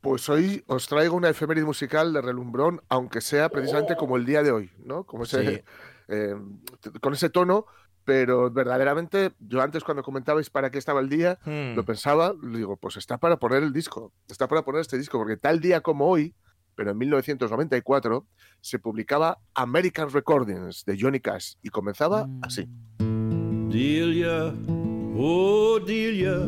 [0.00, 4.42] Pues hoy os traigo una efeméride musical de relumbrón, aunque sea precisamente como el día
[4.42, 5.04] de hoy, ¿no?
[5.04, 5.62] Como ese, Sí.
[6.08, 6.34] eh,
[7.00, 7.66] con ese tono,
[8.04, 11.76] pero verdaderamente, yo antes cuando comentabais para qué estaba el día, Hmm.
[11.76, 15.36] lo pensaba, digo, pues está para poner el disco, está para poner este disco, porque
[15.36, 16.34] tal día como hoy,
[16.74, 18.26] pero en 1994,
[18.60, 22.66] se publicaba American Recordings de Johnny Cash y comenzaba así.
[23.70, 24.52] Delia,
[25.16, 26.38] oh Delia,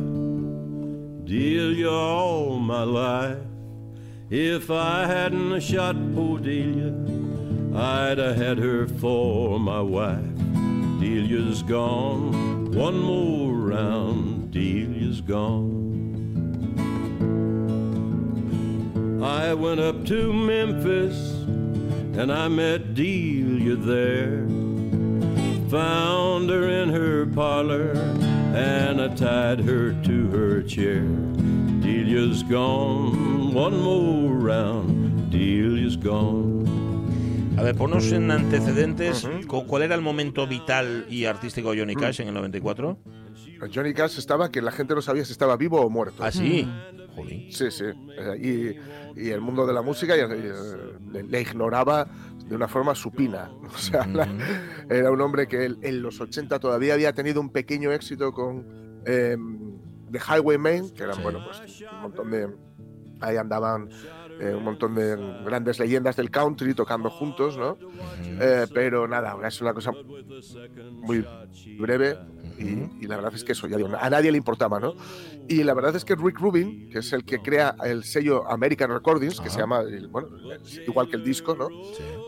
[1.25, 3.39] Delia all my life.
[4.29, 6.93] If I hadn't shot poor Delia,
[7.75, 10.37] I'd have had her for my wife.
[11.01, 15.95] Delia's gone, one more round, Delia's gone.
[19.23, 21.17] I went up to Memphis
[22.19, 24.47] and I met Delia there.
[25.71, 27.95] Found her in her parlor
[28.55, 31.03] and I tied her to her chair.
[31.81, 36.65] Delia's gone, one more round, Delia's gone.
[37.57, 41.95] A ver, ponos en antecedentes cu- cuál era el momento vital y artístico de Johnny
[41.95, 42.99] Cash en el 94.
[43.73, 46.23] Johnny Cash estaba que la gente no sabía si estaba vivo o muerto.
[46.25, 46.69] ¿Ah, sí?
[47.51, 47.85] Sí, sí.
[48.19, 48.77] Eh,
[49.17, 50.27] Y, y el mundo de la música eh,
[51.13, 52.09] le, le ignoraba
[52.49, 53.51] de una forma supina.
[53.75, 54.29] O sea, la-
[54.89, 58.67] era un hombre que él- en los 80 todavía había tenido un pequeño éxito con
[59.07, 59.37] eh,
[60.11, 62.49] The Highwaymen, que eran, bueno, pues un montón de...
[63.21, 63.89] Ahí andaban
[64.41, 67.79] eh, un montón de grandes leyendas del country tocando juntos, ¿no?
[68.23, 69.93] Eh, pero nada, es una cosa
[70.93, 71.25] muy
[71.79, 72.19] breve
[72.59, 74.95] y, y la verdad es que eso, ya digo, a nadie le importaba, ¿no?
[75.49, 78.91] Y la verdad es que Rick Rubin, que es el que crea el sello American
[78.91, 80.29] Recordings, que se llama, bueno,
[80.87, 81.69] igual que el disco, ¿no?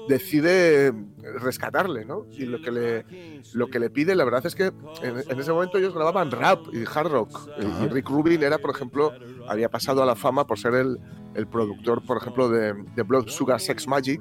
[0.08, 0.92] Decide
[1.34, 2.26] rescatarle, ¿no?
[2.32, 3.06] Y lo que le,
[3.54, 4.66] lo que le pide, la verdad es que
[5.02, 7.48] en, en ese momento ellos grababan rap y hard rock.
[7.84, 9.12] Y Rick Rubin era, por ejemplo,
[9.48, 10.98] había pasado a la fama por ser el,
[11.34, 14.20] el productor, por ejemplo, de, de Blood Sugar Sex Magic,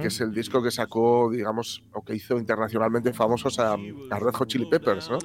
[0.00, 4.32] que es el disco que sacó, digamos, o que hizo internacionalmente famosos a, a Red
[4.34, 5.18] Hot Chili Peppers, ¿no?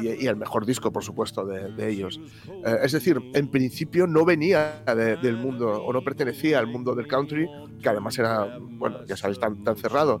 [0.00, 2.20] Y, y el mejor disco, por supuesto, de, de ellos.
[2.64, 6.94] Eh, es decir, en principio no venía de- del mundo, o no pertenecía al mundo
[6.94, 7.48] del country,
[7.82, 10.20] que además era, bueno, ya sabéis, tan, tan cerrado.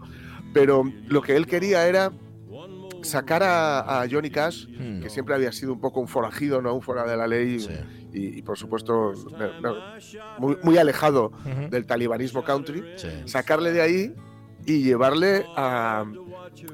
[0.52, 2.12] Pero lo que él quería era
[3.02, 4.66] sacar a, a Johnny Cash,
[5.00, 6.74] que siempre había sido un poco un forajido, ¿no?
[6.74, 7.58] Un fuera de la ley.
[8.12, 9.74] Y, y, por supuesto no- no,
[10.38, 11.30] muy, muy alejado
[11.70, 12.82] del talibanismo country,
[13.26, 14.14] sacarle de ahí
[14.66, 16.04] y llevarle a,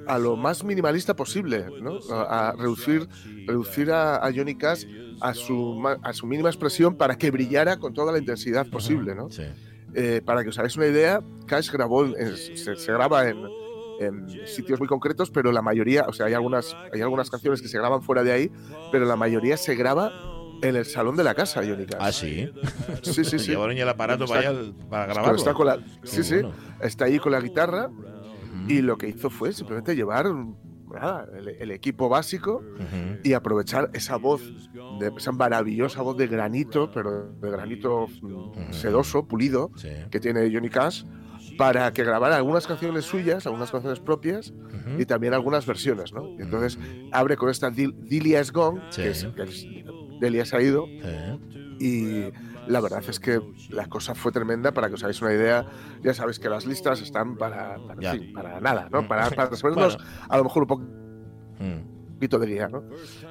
[0.06, 1.98] a lo más minimalista posible, ¿no?
[2.10, 3.06] A, a reducir,
[3.46, 4.84] reducir a, a Johnny Cash
[5.20, 9.30] a su, a su mínima expresión para que brillara con toda la intensidad posible, ¿no?
[9.94, 13.36] Eh, para que os hagáis una idea, Cash grabó, se, se graba en,
[14.00, 17.68] en sitios muy concretos, pero la mayoría, o sea, hay algunas, hay algunas canciones que
[17.68, 18.52] se graban fuera de ahí,
[18.92, 20.12] pero la mayoría se graba
[20.62, 21.98] en el salón de la casa, Johnny Cash.
[22.00, 22.50] Ah, sí.
[23.02, 23.50] Sí, sí, sí.
[23.50, 25.36] Llevaron ya el aparato Está- para, allá- para grabarlo.
[25.36, 26.34] está con la- sí, sí.
[26.36, 26.52] bueno.
[26.80, 27.90] Está ahí con la guitarra
[28.68, 30.26] y lo que hizo fue simplemente llevar
[30.88, 32.62] nada, el, el equipo básico
[33.22, 34.42] y aprovechar esa voz,
[34.98, 39.70] de, esa maravillosa voz de granito, pero de granito mm, sedoso, pulido,
[40.10, 41.04] que tiene Johnny Cash,
[41.56, 44.52] para que grabara algunas canciones suyas, algunas canciones propias
[45.00, 46.28] y también algunas versiones, ¿no?
[46.38, 46.78] Y entonces
[47.12, 49.66] abre con esta Dil- Delia is Gone, que es, que es-
[50.20, 50.86] Delia se ha ido,
[51.78, 52.30] y
[52.68, 53.40] la verdad es que
[53.70, 55.66] la cosa fue tremenda, para que os hagáis una idea,
[56.02, 59.06] ya sabéis que las listas están para, para, nada, ¿no?
[59.08, 59.96] Para, para resolvernos
[60.28, 60.84] a lo mejor un poco
[62.16, 62.82] poquito de guía, ¿no?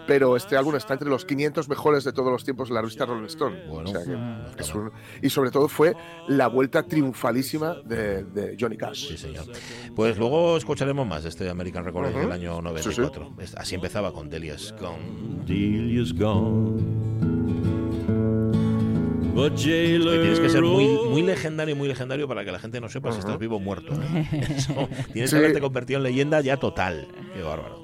[0.07, 3.05] Pero este álbum está entre los 500 mejores de todos los tiempos de la revista
[3.05, 3.63] Rolling Stone.
[3.69, 3.99] O sea
[4.55, 5.93] que es un- y sobre todo fue
[6.27, 9.09] la vuelta triunfalísima de, de Johnny Cash.
[9.09, 9.45] Sí, señor.
[9.95, 12.23] Pues luego escucharemos más de este American Recordings Ujú.
[12.23, 12.57] del año Sí,
[12.93, 13.01] sí.
[13.01, 13.33] 94.
[13.39, 15.43] Es- Así empezaba con Delia's Gone.
[15.45, 16.81] Delia's gone.
[19.35, 23.11] But Tienes que ser muy, muy legendario, muy legendario para que la gente no sepa
[23.11, 23.91] si estás vivo o muerto.
[23.93, 24.29] ¿eh?
[24.55, 25.35] Eso, tienes Sí.
[25.35, 27.07] que haberte convertido en leyenda ya total.
[27.33, 27.83] Qué bárbaro.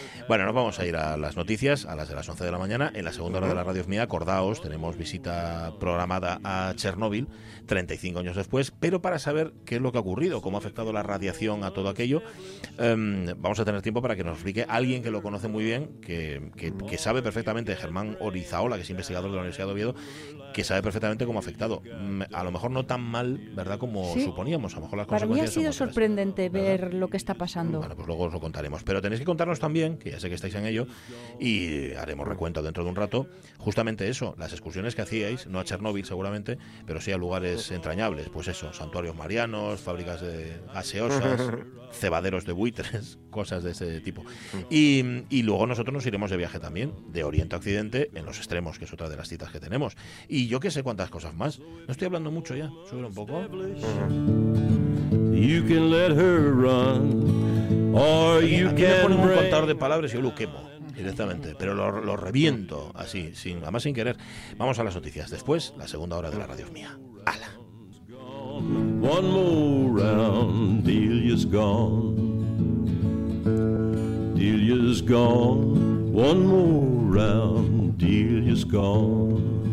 [0.31, 2.57] Bueno, nos vamos a ir a las noticias, a las de las 11 de la
[2.57, 2.89] mañana.
[2.95, 7.27] En la segunda hora de la radio mía, acordaos, tenemos visita programada a Chernóbil,
[7.65, 10.93] 35 años después, pero para saber qué es lo que ha ocurrido, cómo ha afectado
[10.93, 12.21] la radiación a todo aquello,
[12.77, 15.99] em, vamos a tener tiempo para que nos explique alguien que lo conoce muy bien,
[16.01, 19.95] que, que- que sabe perfectamente, Germán Orizaola, que es investigador de la Universidad de Oviedo,
[20.53, 21.81] que sabe perfectamente cómo ha afectado.
[21.81, 24.23] Mm, A lo mejor no tan mal, ¿verdad?, como Sí.
[24.23, 24.71] suponíamos.
[24.73, 25.75] A lo mejor las Para mí ha sido otras.
[25.75, 27.79] sorprendente ver lo que está pasando.
[27.79, 28.81] Bueno, pues luego os lo contaremos.
[28.83, 30.87] Pero tenéis que contarnos también, que ya sé que estáis en ello,
[31.39, 35.65] y haremos recuento dentro de un rato, justamente eso, las excursiones que hacíais, no a
[35.65, 38.29] Chernóbil seguramente, pero sí a lugares entrañables.
[38.29, 41.41] Pues eso, santuarios marianos, fábricas de gaseosas,
[41.91, 44.23] cebaderos de buitres, cosas de ese tipo.
[44.69, 48.37] Y, y luego nosotros nos iremos de viaje también, de Oriente a Occidente, en los
[48.37, 49.95] extremos, que es otra de las citas que tenemos.
[50.27, 51.59] Y yo que sé cuántas cosas más.
[51.59, 54.90] No estoy hablando mucho ya, sube un poco.
[55.41, 60.11] You can let her run, or you mí me can ponen un contador de palabras
[60.11, 64.17] y yo lo quemo directamente, pero lo, lo reviento así, sin, además sin querer.
[64.57, 65.31] Vamos a las noticias.
[65.31, 66.95] Después, la segunda hora de la radio mía.
[69.01, 72.15] One more round, Delia's gone.
[74.35, 76.13] Delia's gone.
[76.13, 79.70] One more round, Delia's gone.